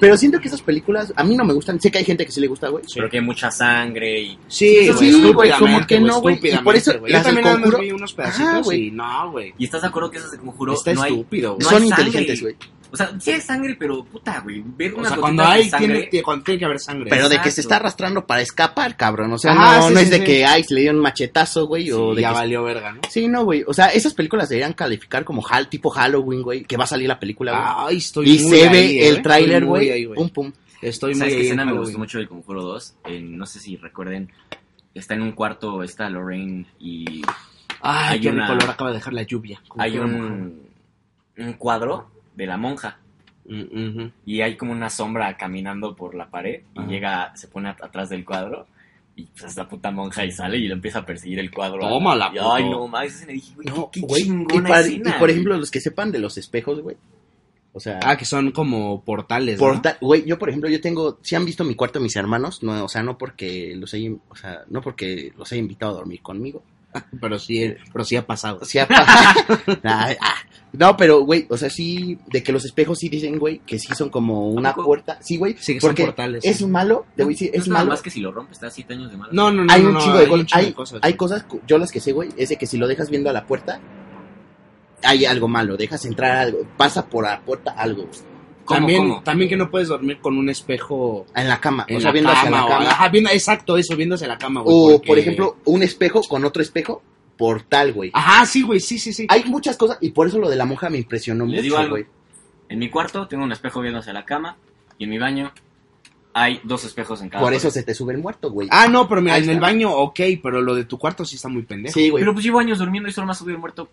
[0.00, 1.80] pero, siento que esas películas a mí no me gustan.
[1.80, 2.82] Sé que hay gente que sí le gusta, güey.
[2.92, 4.38] Pero que hay mucha sangre y.
[4.48, 7.12] Sí, Sí, güey, güey, como que no, güey, y por eso güey.
[7.12, 8.86] Yo las del también nada más Conjuro- vi unos pedacitos Ajá, güey.
[8.86, 9.54] y no, güey.
[9.58, 11.12] Y estás de acuerdo que esas de conjuro Está no hay.
[11.12, 11.62] estúpido, güey.
[11.64, 12.04] no Son hay sangre.
[12.06, 12.56] inteligentes, güey.
[12.94, 14.62] O sea, sí hay sangre, pero puta, güey.
[14.64, 15.86] Ver O sea, cuando hay, sangre.
[15.88, 17.10] tiene, tiene- cuando tiene que haber sangre.
[17.10, 19.32] Pero de que se está arrastrando para escapar, cabrón.
[19.32, 21.66] O sea, no, sí, no sí, es de que, ay, se le dio un machetazo,
[21.66, 21.84] güey.
[21.86, 23.00] Sí, o de ya que valió verga, ¿no?
[23.10, 23.64] Sí, no, güey.
[23.66, 26.64] O sea, esas películas deberían calificar como hal, tipo Halloween, güey.
[26.64, 27.90] Que va a salir la película, güey.
[27.90, 29.08] Ay, estoy y muy se ve eh.
[29.08, 30.14] el tráiler, muy güey.
[30.14, 30.52] Pum, pum.
[30.80, 31.46] Estoy muy ¿Sabes qué ahí.
[31.46, 32.94] escena en me gustó mucho del Conjuro 2?
[33.06, 34.30] En- no sé si recuerden.
[34.94, 37.22] Está en un cuarto, está Lorraine y
[37.80, 39.60] Ay, Hay qué una- rico acaba de dejar la lluvia.
[39.76, 40.60] Hay un
[41.58, 42.98] cuadro de la monja.
[43.46, 44.06] Mm.
[44.26, 46.62] Y hay como una sombra caminando por la pared.
[46.74, 48.66] Y llega, se pone at- atrás del cuadro.
[49.16, 51.80] Y pues es la puta monja y sale y lo empieza a perseguir el cuadro.
[51.80, 52.86] Tómala, Y, Ay, no.
[53.00, 54.22] Esa escena dije, güey, No, qué, qué güey.
[54.22, 55.30] Y, escena, por güey.
[55.32, 56.96] ejemplo, los que sepan de los espejos, güey.
[57.76, 59.58] O sea, Ah, que son como portales,
[60.00, 62.88] güey, yo por ejemplo, yo tengo, si han visto mi cuarto mis hermanos, no, o
[62.88, 66.62] sea, no porque los haya, o sea, no porque los haya invitado a dormir conmigo.
[67.20, 68.64] Pero sí, pero sí ha pasado.
[68.64, 69.58] Sí ha pasado.
[69.82, 70.34] Ay, ah.
[70.72, 73.94] No, pero, güey, o sea, sí, de que los espejos sí dicen, güey, que sí
[73.94, 75.18] son como una puerta.
[75.22, 76.44] Sí, güey, Sí, que son porque portales.
[76.44, 77.90] es malo, te voy a decir, es nada malo.
[77.92, 79.32] más que si lo rompes, te da 7 años de malo.
[79.32, 79.72] No, no, no.
[79.72, 80.40] hay no, un no, chingo de, hay cosas.
[80.40, 81.00] un chingo Hay, de cosas.
[81.02, 83.32] hay cosas, yo las que sé, güey, es de que si lo dejas viendo a
[83.32, 83.80] la puerta,
[85.04, 88.33] hay algo malo, dejas entrar algo, pasa por la puerta algo, güey.
[88.64, 89.22] ¿Cómo, también, cómo?
[89.22, 92.12] también que no puedes dormir con un espejo en la cama, en o sea, la
[92.12, 92.56] viendo hacia cama.
[92.56, 92.90] la o- cama.
[92.90, 94.74] ajá, viendo, exacto, eso, viendo hacia la cama, güey.
[94.76, 97.02] o, porque- por ejemplo, un espejo con otro espejo,
[97.36, 98.10] portal, güey.
[98.14, 99.26] Ajá, sí, güey, sí, sí, sí.
[99.28, 101.90] Hay muchas cosas, y por eso lo de la monja me impresionó Les mucho, algo.
[101.90, 102.06] güey.
[102.68, 104.56] En mi cuarto tengo un espejo viendo hacia la cama.
[104.96, 105.52] Y en mi baño
[106.32, 108.68] hay dos espejos en cada Por eso se te sube el muerto, güey.
[108.70, 111.36] Ah, no, pero mira, Ahí en el baño, ok, pero lo de tu cuarto sí
[111.36, 111.92] está muy pendejo.
[111.94, 112.22] sí, güey.
[112.22, 113.88] Pero pues llevo años durmiendo y solo me ha subido el muerto.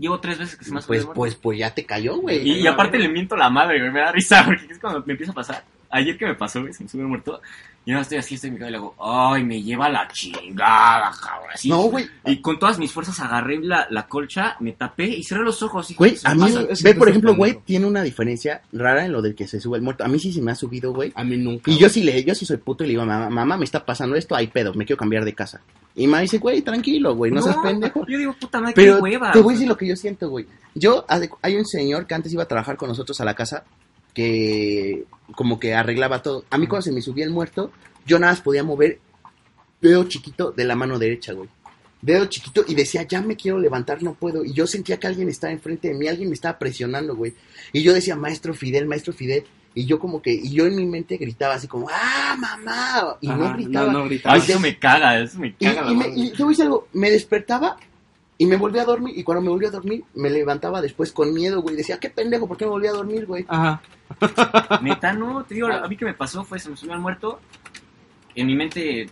[0.00, 2.38] Llevo tres veces que se me ha subido Pues, pues, pues ya te cayó, güey.
[2.48, 3.92] y, y aparte le miento la madre, güey.
[3.92, 5.64] Me da risa porque es cuando me empieza a pasar.
[5.90, 7.40] Ayer que me pasó, güey, se me subió el muerto.
[7.84, 10.06] Y ahora estoy así, estoy en mi cama y le hago, ay, me lleva la
[10.08, 11.48] chingada, cabrón.
[11.54, 11.68] Así.
[11.68, 12.06] No, güey.
[12.26, 15.90] Y con todas mis fuerzas agarré la, la colcha, me tapé y cerré los ojos.
[15.90, 16.84] y Güey, me a mí, pasa.
[16.84, 19.82] ve, por ejemplo, güey, tiene una diferencia rara en lo del que se sube el
[19.82, 20.04] muerto.
[20.04, 21.10] A mí sí se me ha subido, güey.
[21.14, 21.70] A mí nunca.
[21.70, 23.84] Y yo sí le, yo sí soy puto y le digo, mamá, mamá, me está
[23.84, 25.60] pasando esto, hay pedo, me quiero cambiar de casa.
[25.96, 28.06] Y mamá dice, güey, tranquilo, güey, no, seas pendejo.
[28.06, 29.32] Yo digo, puta madre, Pero qué hueva.
[29.32, 30.46] te voy a decir lo que yo siento, güey.
[30.74, 31.04] Yo,
[31.42, 33.64] hay un señor que antes iba a trabajar con nosotros a la casa
[34.14, 35.04] que
[35.34, 36.44] como que arreglaba todo.
[36.50, 37.70] A mí cuando se me subía el muerto,
[38.06, 38.98] yo nada más podía mover
[39.80, 41.48] dedo chiquito de la mano derecha, güey.
[42.02, 44.44] Dedo chiquito y decía, ya me quiero levantar, no puedo.
[44.44, 47.34] Y yo sentía que alguien estaba enfrente de mí, alguien me estaba presionando, güey.
[47.72, 49.44] Y yo decía, maestro Fidel, maestro Fidel.
[49.74, 53.16] Y yo como que, y yo en mi mente gritaba así como, ah, mamá.
[53.20, 53.92] Y no gritaba.
[53.92, 54.34] No, no gritaba.
[54.34, 56.48] Ay, eso me caga, eso me Y, caga la y me, y te voy a
[56.50, 57.76] decir algo, me despertaba
[58.40, 59.18] y me volví a dormir.
[59.18, 61.76] Y cuando me volví a dormir, me levantaba después con miedo, güey.
[61.76, 63.44] Decía, qué pendejo, ¿por qué me volví a dormir, güey?
[63.46, 63.82] Ajá.
[64.80, 67.38] Neta, no, te digo, a mí que me pasó fue, se me subió al muerto.
[68.34, 69.10] En mi mente,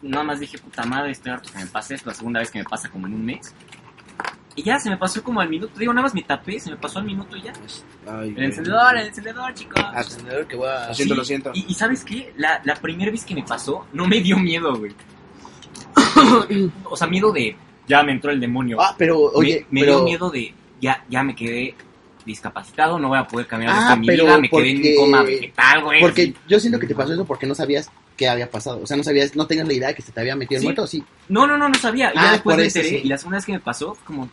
[0.00, 2.58] nada más dije, puta madre, estoy harto que me pase esto, la segunda vez que
[2.58, 3.54] me pasa como en un mes.
[4.56, 6.78] Y ya, se me pasó como al minuto, digo, nada más me tapé, se me
[6.78, 7.52] pasó al minuto y ya.
[8.08, 9.84] Ay, El encendedor, el encendedor, chicos.
[9.92, 10.88] Ascendedor que voy a...
[10.88, 11.50] Lo siento, Sí, lo siento.
[11.52, 12.32] Y, y ¿sabes qué?
[12.38, 14.94] La, la primera vez que me pasó, no me dio miedo, güey.
[16.84, 17.54] o sea, miedo de,
[17.90, 18.80] ya me entró el demonio.
[18.80, 19.96] Ah, pero, oye, me, me pero...
[19.96, 21.74] dio miedo de, ya, ya me quedé,
[22.24, 25.82] discapacitado, no voy a poder caminar Ah, mi pero vida, me quedé en coma vegetal,
[25.82, 26.00] güey.
[26.00, 28.80] Porque yo siento que te pasó eso porque no sabías qué había pasado.
[28.82, 30.60] O sea, no sabías, no tenías la idea de que se te había metido el
[30.60, 30.66] Sí.
[30.66, 31.02] muerto, sí.
[31.28, 32.12] No, no, no, no sabía.
[32.14, 33.00] Ah, ya después me enteré, sí.
[33.04, 34.28] y la segunda vez que me pasó, como...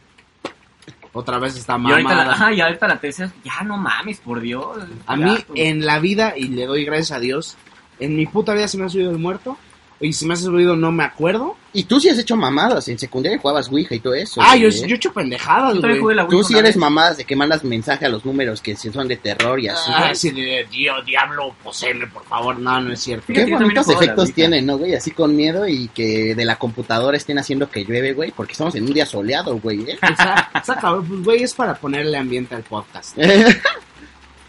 [1.14, 2.34] Otra vez está Y ahorita, la, mamada.
[2.34, 4.78] ajá, y ahorita la tercera, ya no mames, por Dios.
[5.08, 5.60] A ya, mí, pues.
[5.62, 7.58] en la vida, y le doy gracias a Dios,
[8.00, 9.58] en mi puta vida se me ha subido el muerto.
[10.00, 11.56] Y si me has subido, no me acuerdo.
[11.74, 12.88] Y tú sí has hecho mamadas.
[12.88, 14.42] En secundaria jugabas Ouija y todo eso.
[14.44, 14.82] ah, yo, ¿eh?
[14.88, 16.28] yo he hecho pendejadas, güey.
[16.30, 16.78] Tú sí eres vez.
[16.78, 19.92] mamadas de que mandas mensaje a los números que si son de terror y así.
[19.94, 22.60] Ah, sí, de Dios, diablo, poseeme, por favor.
[22.60, 23.26] No, no es cierto.
[23.28, 24.96] Qué yo bonitos efectos tienen, ¿no, güey?
[24.96, 28.32] Así con miedo y que de la computadora estén haciendo que llueve, güey.
[28.32, 30.00] Porque estamos en un día soleado, güey, ¿eh?
[30.02, 33.18] O sea, saca, pues, güey, es para ponerle ambiente al podcast.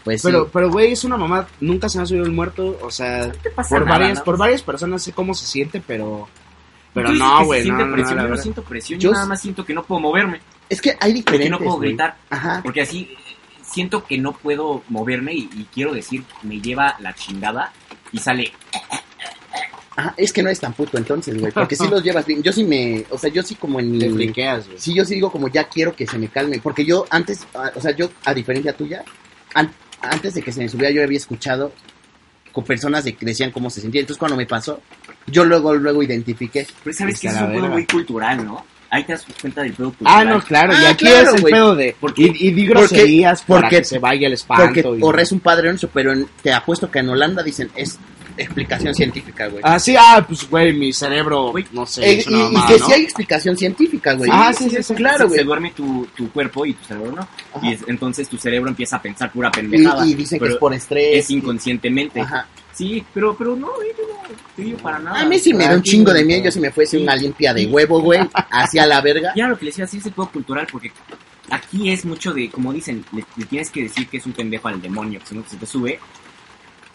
[0.03, 0.27] pues sí.
[0.27, 1.47] Pero, pero, güey, es una mamá.
[1.59, 2.77] Nunca se me ha subido el muerto.
[2.81, 4.23] O sea, te pasa por nada, varias, ¿no?
[4.23, 6.27] por varias personas sé cómo se siente, pero.
[6.93, 9.13] Pero no, güey, no, siente no, no, presión, la yo no siento presión, Yo yo
[9.13, 12.17] nada más siento que no puedo moverme, Es que hay diferentes, que no puedo gritar,
[12.31, 12.61] Ajá.
[12.63, 13.15] porque así
[13.61, 17.71] siento que no puedo moverme y, y quiero decir, me lleva la chingada
[18.11, 18.51] y sale,
[19.99, 21.51] Ajá, es que no es tan puto entonces, güey.
[21.51, 22.41] Porque sí los llevas bien.
[22.41, 23.05] Yo sí me.
[23.09, 23.99] O sea, yo sí como en mi.
[23.99, 24.79] Te friqueas, güey.
[24.79, 26.59] Sí, yo sí digo como ya quiero que se me calme.
[26.63, 29.03] Porque yo antes, ah, o sea, yo, a diferencia tuya,
[30.01, 31.71] antes de que se me subiera, yo había escuchado
[32.51, 34.01] con personas que decían cómo se sentía.
[34.01, 34.81] Entonces, cuando me pasó,
[35.27, 36.65] yo luego, luego identifiqué.
[36.83, 37.67] pero sabes que es un verga.
[37.69, 38.65] muy cultural, ¿no?
[38.91, 40.29] Ahí te das cuenta del pedo Ah, cultural.
[40.29, 41.53] no, claro, y Ah, aquí claro, es el güey.
[41.53, 41.95] pedo de.
[41.99, 44.65] Porque- y, y di porque- groserías para porque- que se vaya el espanto.
[44.65, 47.99] Porque y- o es un padre pero en- te apuesto que en Holanda dicen es
[48.43, 49.61] explicación científica, güey.
[49.65, 52.85] Ah, sí, ah, pues, güey, mi cerebro, Güey, no sé, Eh, y, y que ¿no?
[52.85, 54.29] sí hay explicación científica, güey.
[54.33, 54.93] Ah, sí, sí, sí.
[54.95, 55.39] claro, se, güey.
[55.39, 57.21] se duerme tu, tu cuerpo y tu cerebro no.
[57.21, 57.59] Ajá.
[57.63, 60.05] Y es- entonces tu cerebro empieza a pensar pura Y, pendejada.
[60.05, 61.19] y dicen que es por estrés.
[61.25, 62.21] es inconscientemente.
[62.21, 62.47] Ajá.
[62.73, 64.03] Sí, pero, pero no, güey, yo
[64.71, 65.21] no para nada.
[65.21, 66.43] A mí sí me da un chingo de miedo.
[66.45, 67.03] Yo si me fuese Sí.
[67.03, 68.19] una limpia de huevo, güey,
[68.51, 69.33] hacia la verga.
[69.35, 70.91] Ya lo que les decía, sí es el pedo cultural, porque
[71.49, 74.67] aquí es mucho de, como dicen, le, le tienes que decir que es un pendejo
[74.67, 75.99] al demonio, que si no se te sube.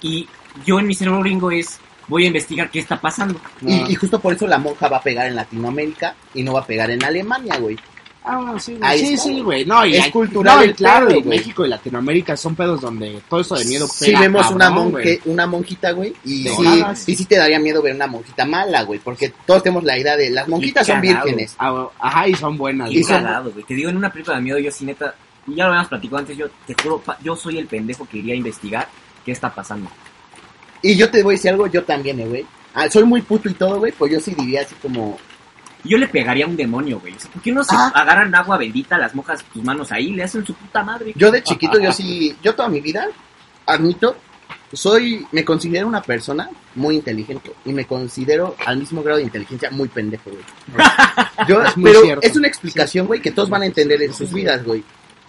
[0.03, 0.29] Y
[0.65, 1.79] yo en mi cerebro gringo es,
[2.09, 3.41] voy a investigar qué está pasando.
[3.63, 6.61] Y, y justo por eso la monja va a pegar en Latinoamérica y no va
[6.61, 7.79] a pegar en Alemania, güey.
[8.27, 8.91] Ah, sí, güey.
[8.91, 9.25] Ahí sí, está.
[9.29, 9.67] sí, güey.
[9.67, 11.39] No, y Es hay- cultural no, y claro, pedo, y güey.
[11.39, 15.21] México y Latinoamérica son pedos donde todo esto de miedo Si pega vemos una, monje,
[15.27, 18.99] una monjita, güey, y sí, y sí te daría miedo ver una monjita mala, güey,
[18.99, 21.55] porque todos tenemos la idea de las monjitas son vírgenes.
[21.59, 22.91] Ah, Ajá, y son buenas.
[22.91, 23.65] Y son- cagado, güey.
[23.67, 25.15] Te digo, en una película de miedo, yo sí neta,
[25.47, 28.17] y ya lo habíamos platicado antes, yo te juro, pa- yo soy el pendejo que
[28.19, 28.89] iría a investigar
[29.23, 29.91] qué está pasando.
[30.85, 32.47] Y yo te voy a decir algo, yo también, eh, güey.
[32.75, 35.17] Ah, soy muy puto y todo, güey, pues yo sí diría así como...
[35.83, 37.15] Yo le pegaría a un demonio, güey.
[37.15, 37.91] O sea, ¿por qué no se Ah.
[37.95, 41.13] agarran agua bendita, las mojas tus manos ahí, le hacen su puta madre?
[41.17, 43.07] Yo de chiquito, yo sí, yo toda mi vida,
[43.67, 44.17] admito,
[44.73, 49.71] soy, me considero una persona muy inteligente y me considero al mismo grado de inteligencia
[49.71, 50.43] muy pendejo, güey.
[51.49, 52.27] Yo, Es muy pero cierto.
[52.27, 54.83] es una explicación, güey, que todos van a entender en sus vidas, güey.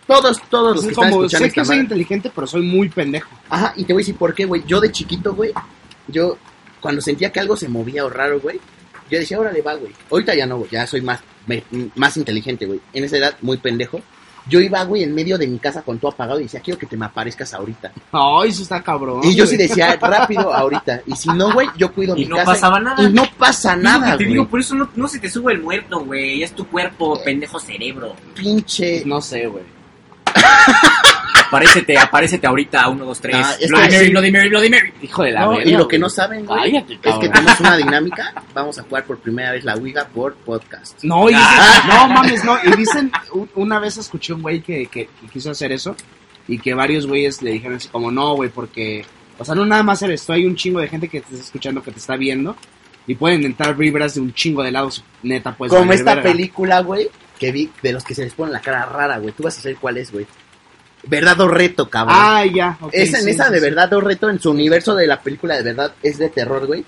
[0.07, 2.47] Todos, todos los Es que están como, escuchando sé esta que soy madre- inteligente, pero
[2.47, 3.29] soy muy pendejo.
[3.49, 4.63] Ajá, y te voy a decir por qué, güey.
[4.67, 5.51] Yo de chiquito, güey,
[6.07, 6.37] yo
[6.79, 8.59] cuando sentía que algo se movía o raro, güey,
[9.09, 9.91] yo decía, órale, va, güey.
[10.11, 11.63] Ahorita ya no, güey, ya soy más, me-
[11.95, 12.79] más inteligente, güey.
[12.93, 13.99] En esa edad, muy pendejo.
[14.47, 16.85] Yo iba, güey, en medio de mi casa con todo apagado y decía, quiero que
[16.85, 17.91] te me aparezcas ahorita.
[18.11, 19.21] Ay, eso está cabrón.
[19.23, 21.01] y yo sí decía, rápido, ahorita.
[21.07, 22.51] Y si no, güey, yo cuido Y mi no casa.
[22.51, 23.01] pasaba nada.
[23.01, 24.33] Y no pasa nada, que te güey.
[24.33, 26.43] digo, por eso no, no se te sube el muerto, güey.
[26.43, 28.15] Es tu cuerpo, pendejo cerebro.
[28.35, 29.01] Pinche.
[29.03, 29.63] No sé, güey.
[31.47, 33.35] Aparécete, aparécete ahorita 1, 2, 3.
[33.37, 34.11] Ah, es Bloody que Mary, sí.
[34.11, 34.93] Bloody Mary, Bloody Mary.
[35.01, 35.87] Hijo de la No, verga, y lo güey.
[35.89, 37.31] que no saben, güey, Cállate, es que cabrón.
[37.31, 38.33] tenemos una dinámica.
[38.53, 41.03] Vamos a jugar por primera vez la Ouija por podcast.
[41.03, 41.83] No, y Ah.
[41.87, 42.57] no mames, no.
[42.63, 45.95] Y dicen, u- una vez escuché un güey que, que, que quiso hacer eso
[46.47, 49.05] y que varios güeyes le dijeron así como, no, güey, porque,
[49.37, 51.45] o sea, no nada más eres tú, hay un chingo de gente que te está
[51.45, 52.55] escuchando, que te está viendo
[53.07, 55.69] y pueden entrar vibras de un chingo de lados, neta, pues.
[55.69, 56.31] Como valer esta verga.
[56.31, 57.07] película, güey,
[57.39, 59.33] que vi de los que se les pone la cara rara, güey.
[59.33, 60.25] Tú vas a saber cuál es, güey.
[61.07, 62.17] Verdad o reto, cabrón.
[62.19, 62.77] Ah, ya.
[62.91, 63.63] esa, en esa sí, de sí.
[63.63, 66.83] verdad o reto, en su universo de la película de verdad es de terror, güey.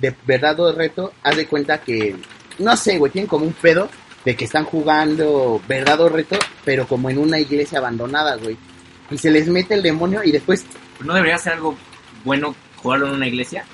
[0.00, 2.14] De verdad o reto, haz de cuenta que,
[2.58, 3.88] no sé, güey, tienen como un pedo
[4.24, 8.56] de que están jugando verdad o reto, pero como en una iglesia abandonada, güey.
[9.10, 10.64] Y se les mete el demonio y después,
[11.04, 11.76] ¿No debería ser algo
[12.24, 13.64] bueno jugarlo en una iglesia?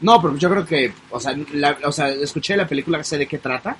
[0.00, 3.26] No, pero yo creo que, o sea, la- o sea, escuché la película, sé de
[3.28, 3.76] qué trata,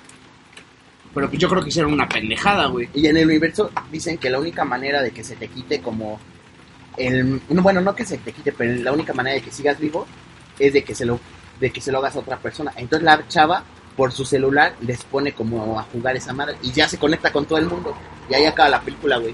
[1.13, 2.89] pero pues yo creo que hicieron una pendejada, güey.
[2.93, 6.19] y en el universo dicen que la única manera de que se te quite como
[6.97, 9.79] el, no, bueno, no que se te quite, pero la única manera de que sigas
[9.79, 10.05] vivo
[10.59, 11.19] es de que se lo,
[11.59, 12.71] de que se lo hagas a otra persona.
[12.75, 13.63] Entonces la chava
[13.95, 17.45] por su celular les pone como a jugar esa madre y ya se conecta con
[17.45, 17.95] todo el mundo
[18.29, 19.33] y ahí acaba la película, güey.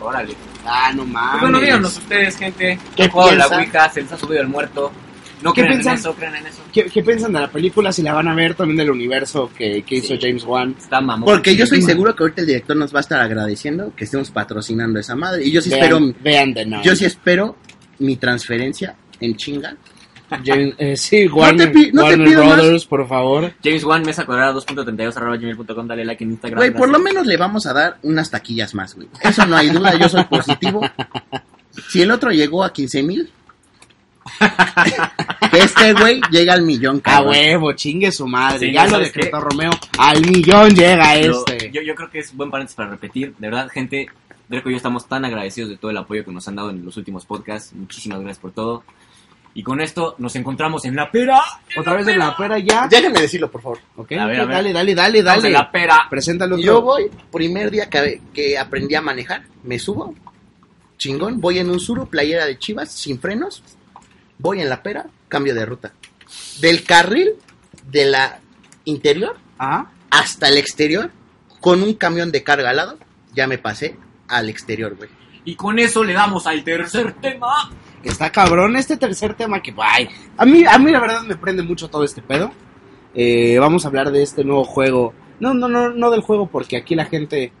[0.00, 0.34] Órale.
[0.66, 1.40] Ah, no Pues mames.
[1.40, 2.78] bueno, díganos ustedes, gente.
[2.96, 3.46] ¿Qué ¿Qué jugado la?
[3.48, 3.88] Ouija?
[3.90, 4.92] ¿Se les ha subido el muerto?
[5.42, 5.94] No ¿Qué piensan?
[5.94, 6.62] en eso, en eso.
[6.72, 7.92] ¿Qué, qué piensan de la película?
[7.92, 10.18] Si la van a ver también del universo que, que hizo Sí.
[10.20, 10.74] James Wan.
[10.78, 11.24] Está mamón.
[11.26, 14.30] Porque yo estoy seguro que ahorita el director nos va a estar agradeciendo que estemos
[14.30, 15.44] patrocinando esa madre.
[15.44, 17.56] Y yo sí espero, Vean, vean de yo sí espero
[17.98, 19.76] mi transferencia en chinga.
[20.44, 22.56] James- eh, sí, Warner, pi- no te Warner pido más.
[22.58, 23.52] Brothers, por favor.
[23.64, 26.56] James Wan, mesa cuadrada 2.32 arroba gmail.com, dale like en Instagram.
[26.58, 29.08] Güey, por lo menos le vamos a dar unas taquillas más, güey.
[29.22, 30.82] Eso no hay duda, yo soy positivo.
[31.88, 33.30] Si el otro llegó a 15 mil,
[35.52, 37.30] este güey llega al millón, A cabrón.
[37.32, 38.58] huevo, chingue su madre.
[38.68, 39.40] Sí, ya lo ¿sabes decretó?
[39.40, 39.70] Romeo.
[39.98, 41.70] Al millón llega Pero este.
[41.70, 43.34] Yo, yo creo que es buen paréntesis para repetir.
[43.38, 44.08] De verdad, gente,
[44.48, 46.84] Dreco y yo estamos tan agradecidos de todo el apoyo que nos han dado en
[46.84, 47.72] los últimos podcasts.
[47.74, 48.84] Muchísimas gracias por todo.
[49.52, 51.40] Y con esto nos encontramos en la pera.
[51.76, 52.86] Otra vez en la pera ya.
[52.88, 53.78] Déjenme decirlo, por favor.
[53.96, 54.48] Ok, A ver, ok, a ver.
[54.56, 55.46] dale, dale, dale, dale.
[55.48, 56.06] en la pera.
[56.08, 56.56] Preséntalo.
[56.56, 60.14] Yo voy, primer día que, que aprendí a manejar, me subo,
[60.98, 63.62] chingón, voy en un suro, playera de chivas, sin frenos,
[64.40, 65.92] voy en la pera, cambio de ruta.
[66.60, 67.34] Del carril
[67.90, 68.40] de la
[68.84, 71.10] interior Ah, hasta el exterior,
[71.60, 72.98] con un camión de carga al lado,
[73.34, 73.94] ya me pasé
[74.26, 75.10] al exterior, güey.
[75.44, 77.70] Y con eso le damos al tercer tema.
[78.02, 81.62] está cabrón este tercer tema que, ay, a mí, a mí la verdad me prende
[81.62, 82.50] mucho todo este pedo.
[83.14, 85.12] Eh, vamos a hablar de este nuevo juego.
[85.40, 87.52] No, no, no, no del juego porque aquí la gente,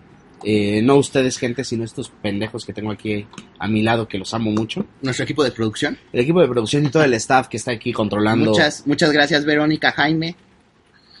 [0.44, 3.26] eh, no ustedes gente, sino estos pendejos que tengo aquí
[3.58, 4.84] a mi lado que los amo mucho.
[5.02, 5.98] Nuestro equipo de producción.
[6.12, 8.50] El equipo de producción y todo el staff que está aquí controlando.
[8.50, 10.34] Muchas, muchas gracias, Verónica, Jaime.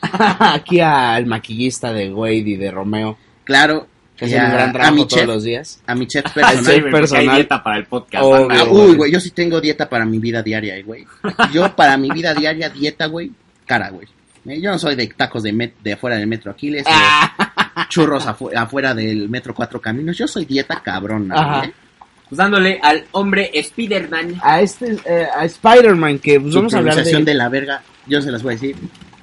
[0.02, 4.72] aquí al maquillista de Wade y de Romeo, Claro, que hacen un a, gran a
[4.72, 5.82] trabajo todos chef, los días.
[5.86, 6.64] a mi chef Al personal.
[6.64, 7.28] chef personal.
[7.28, 8.24] Hay dieta para el podcast.
[8.24, 8.48] Obvio.
[8.50, 11.04] Ah, uy, güey, yo sí tengo dieta para mi vida diaria, eh, güey.
[11.52, 13.30] Yo para mi vida diaria, dieta, güey,
[13.66, 14.06] cara, güey.
[14.46, 17.49] Eh, Yo no soy de tacos de, met- de afuera del metro Aquiles, Ah,
[17.88, 20.16] churros afu- afuera del metro Cuatro Caminos.
[20.18, 21.64] Yo soy dieta cabrona.
[21.64, 21.72] ¿eh?
[22.28, 24.34] Pues dándole al hombre Spider-Man.
[24.42, 27.82] a este, eh, a Spider-Man, que pues, vamos a hablar de, pronunciación de la verga,
[28.06, 28.76] yo se las voy a decir,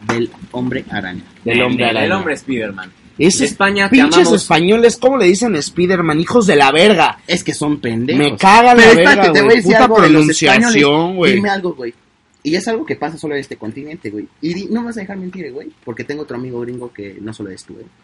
[0.08, 1.22] del hombre araña.
[1.45, 2.18] del hombre Del araña.
[2.18, 2.91] hombre Spider-Man.
[3.18, 6.20] Esos España, pinches españoles, ¿cómo le dicen Spider-Man?
[6.20, 7.18] Hijos de la verga.
[7.26, 8.20] Es que son pendejos.
[8.24, 9.55] Me cagan Pero la espérate, verga, te voy a güey.
[9.58, 11.16] decir Puta algo de los pronunciación, españoles.
[11.16, 11.34] güey.
[11.34, 11.93] Dime algo, güey.
[12.48, 14.26] Y es algo que pasa solo en este continente, güey.
[14.39, 15.70] Y di- no me vas a dejar mentir, güey.
[15.84, 17.86] Porque tengo otro amigo gringo que no solo es tú, güey.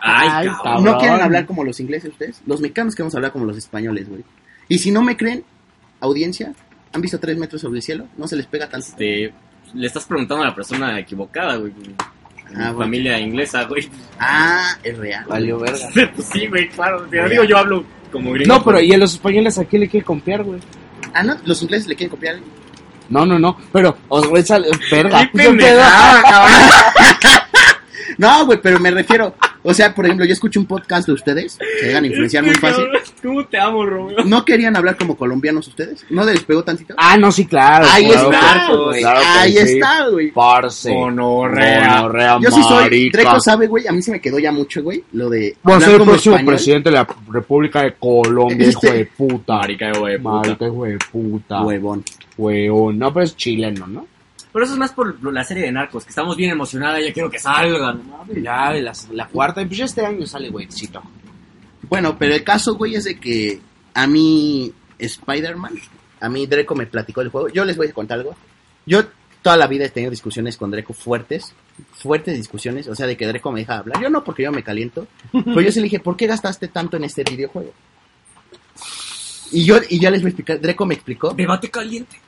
[0.00, 0.84] Ay, cabrón.
[0.84, 2.40] ¿No quieren hablar como los ingleses ustedes?
[2.46, 4.22] Los mexicanos queremos hablar como los españoles, güey.
[4.68, 5.42] Y si no me creen,
[6.00, 6.52] audiencia,
[6.92, 8.06] ¿han visto tres metros sobre el cielo?
[8.16, 8.86] No se les pega tanto.
[8.86, 9.32] Este,
[9.74, 11.72] le estás preguntando a la persona equivocada, güey.
[12.54, 12.78] Ah, bueno.
[12.78, 13.88] familia inglesa, güey.
[14.20, 15.24] Ah, es real.
[15.26, 15.88] Valió verga.
[16.14, 17.02] Pues sí, güey, claro.
[17.10, 18.54] Te digo, yo hablo como gringo.
[18.54, 20.60] No, pero ¿y a los españoles a quién le quiere copiar, güey?
[21.14, 22.36] Ah, no, los ingleses le quieren copiar.
[23.12, 23.56] No, no, no.
[23.72, 24.58] Pero, os voy a
[24.90, 25.30] verga.
[28.18, 29.34] No, güey, pero me refiero.
[29.62, 32.84] O sea, por ejemplo, yo escucho un podcast de ustedes, se dejan influenciar muy fácil.
[33.22, 34.24] ¿Cómo te amo, Romeo?
[34.24, 36.04] ¿No querían hablar como colombianos ustedes?
[36.10, 36.94] ¿No les pegó tantito?
[36.96, 37.86] Ah, no, sí, claro.
[37.90, 39.00] Ahí claro está, güey.
[39.00, 39.58] claro Ahí sí.
[39.58, 40.30] está, güey.
[40.32, 40.92] Parce.
[40.92, 42.00] Gonorrea.
[42.00, 42.82] Gonorrea, Yo sí soy.
[42.84, 43.18] marica.
[43.18, 43.86] Dreco sabe, güey.
[43.86, 45.04] A mí se me quedó ya mucho, güey.
[45.12, 45.56] Lo de.
[45.62, 46.54] A hablar ser el próximo español.
[46.54, 49.56] presidente de la República de Colombia, Este- hijo de puta.
[49.58, 50.30] Marica, güey, puta.
[50.34, 51.62] Marica, hijo de puta.
[51.62, 52.04] Huevón.
[52.36, 52.98] Huevón.
[52.98, 54.06] No, pero es chileno, ¿no?
[54.52, 57.30] Pero eso es más por la serie de Narcos, que estamos bien emocionadas, ya quiero
[57.30, 58.02] que salgan.
[58.42, 61.02] Ya, las- la, cuarta, pues ya este año sale, güeycito.
[61.88, 63.60] Bueno, pero el caso, güey, es de que
[63.94, 65.72] a mí Spider-Man,
[66.20, 67.48] a mí Dreco me platicó el juego.
[67.48, 68.36] Yo les voy a contar algo.
[68.86, 69.02] Yo
[69.40, 71.54] toda la vida he tenido discusiones con Dreco fuertes,
[71.92, 74.00] fuertes discusiones, o sea, de que Dreco me deja hablar.
[74.02, 75.06] Yo no, porque yo me caliento.
[75.32, 77.72] Pero yo sí le dije, ¿por qué gastaste tanto en este videojuego?
[79.52, 80.60] Y yo, y ya les voy a explicar.
[80.60, 81.32] Dreco me explicó.
[81.34, 82.18] Debate caliente.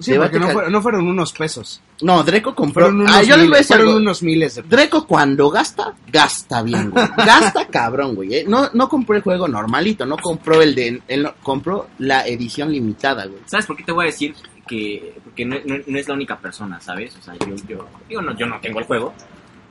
[0.00, 1.82] Sí, Debate porque no, cal- fueron, no fueron unos pesos.
[2.02, 2.84] No, Dreco compró.
[2.84, 4.00] Fueron unos, Ah, yo les voy a miles, decir fueron algo.
[4.00, 7.04] unos miles de Dreco cuando gasta, gasta bien, güey.
[7.16, 8.32] Gasta cabrón, güey.
[8.32, 8.44] ¿eh?
[8.46, 11.02] No, no compró el juego normalito, no compró el de...
[11.08, 13.40] Él no- compró la edición limitada, güey.
[13.46, 14.36] ¿Sabes por qué te voy a decir
[14.68, 17.16] que porque no, no- no es la única persona, ¿sabes?
[17.16, 19.12] O sea, yo, yo, digo, no, yo no tengo el juego,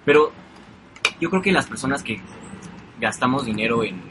[0.03, 0.33] pero
[1.21, 2.19] yo creo que las personas que
[2.99, 4.01] gastamos dinero en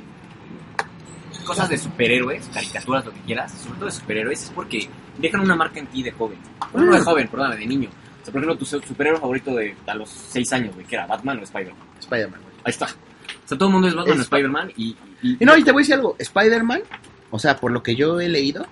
[1.46, 4.88] cosas de superhéroes, caricaturas, lo que quieras, sobre todo de superhéroes, es porque
[5.18, 6.38] dejan una marca en ti de joven.
[6.74, 7.88] No de joven, perdóname, de niño.
[7.88, 10.96] O sea, por ejemplo, tu su- superhéroe favorito de a los 6 años, güey, que
[10.96, 11.86] era Batman o Spider-Man.
[12.00, 12.54] Spider-Man, güey.
[12.64, 12.86] Ahí está.
[12.86, 15.70] O sea, todo el mundo es Batman o Spider-Man y, y- Y no, y te
[15.72, 16.16] voy a decir algo.
[16.18, 16.82] Spider-Man,
[17.30, 18.66] o sea, por lo que yo he leído...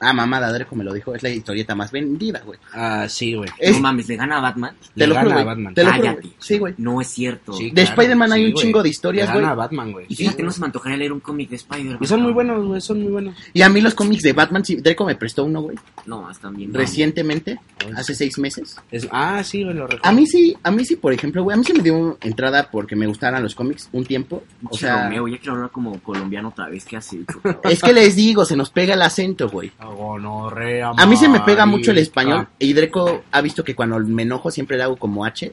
[0.00, 1.14] Ah, mamada, Dreco me lo dijo.
[1.14, 2.58] Es la historieta más vendida, güey.
[2.74, 3.48] Ah, sí, güey.
[3.58, 4.74] Es- no mames, le gana a Batman.
[4.94, 5.54] Te Le lo juro, gana a güey.
[5.54, 5.74] Batman.
[5.74, 6.20] Te lo juro, Cállate.
[6.22, 6.34] güey.
[6.38, 6.74] Sí, güey.
[6.78, 7.52] No es cierto.
[7.54, 8.64] Sí, De claro, Spider-Man hay sí, un güey.
[8.64, 9.52] chingo de historias, Le gana güey.
[9.52, 10.06] a Batman, güey.
[10.08, 11.98] Y fíjate, no se me antojaría leer un cómic de Spider-Man.
[12.00, 13.36] Y son muy buenos, güey, son muy buenos.
[13.52, 15.76] Y a mí los cómics de Batman, sí, Dreco me prestó uno, güey.
[16.04, 16.72] No, están bien.
[16.74, 17.58] Recientemente,
[17.96, 18.76] hace seis meses.
[18.90, 20.06] Es- ah, sí, güey, lo recuerdo.
[20.08, 22.70] A mí sí, a mí sí, por ejemplo, güey, a mí se me dio entrada
[22.70, 24.42] porque me gustaran los cómics un tiempo.
[24.70, 26.84] O sea, Romeo, ya quiero hablar como colombiano otra vez.
[26.84, 27.40] ¿Qué has hecho?
[27.64, 29.72] es que les digo, se nos pega el acento, güey.
[29.94, 32.48] Gonorrea, A mí se me pega mucho el español.
[32.58, 35.52] Y Dreco ha visto que cuando me enojo siempre le hago como H.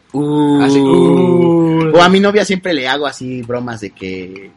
[0.62, 4.52] Así, uh, O a mi novia siempre le hago así bromas de que.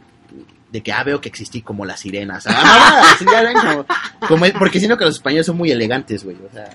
[0.70, 2.44] De que, ah, veo que existí como las sirenas.
[2.48, 3.14] Ah,
[4.28, 6.36] como- porque siento que los españoles son muy elegantes, güey.
[6.36, 6.68] O sea,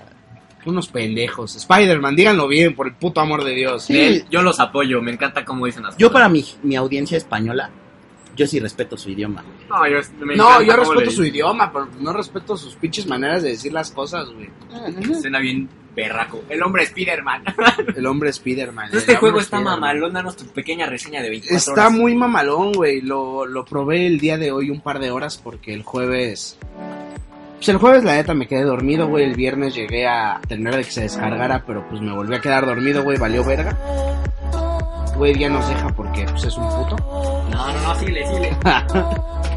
[0.64, 1.54] unos pendejos.
[1.56, 3.84] Spider-Man, díganlo bien, por el puto amor de Dios.
[3.84, 4.24] Sí.
[4.30, 6.12] Yo los apoyo, me encanta cómo dicen las yo cosas.
[6.14, 7.70] para mi, mi audiencia española,
[8.36, 9.44] yo sí respeto su idioma.
[9.68, 13.06] No, yo, me No, encanta yo cómo respeto su idioma, pero no respeto sus pinches
[13.06, 14.48] maneras de decir las cosas, güey.
[15.20, 16.42] Suena bien berraco.
[16.48, 17.44] El hombre Spider-Man.
[17.96, 18.90] El hombre Spider-Man.
[18.94, 21.92] este juego está mamalón, danos tu pequeña reseña de 24 Está horas.
[21.92, 23.00] muy mamalón, güey.
[23.02, 26.58] Lo, lo probé el día de hoy un par de horas porque el jueves...
[27.56, 29.24] Pues el jueves la neta me quedé dormido, güey.
[29.24, 33.04] El viernes llegué a de que se descargara, pero pues me volví a quedar dormido,
[33.04, 33.18] güey.
[33.18, 33.78] Valió verga.
[35.22, 36.96] Güey, ya nos deja porque pues es un puto.
[37.48, 38.56] No, no, no, síguele, síguele.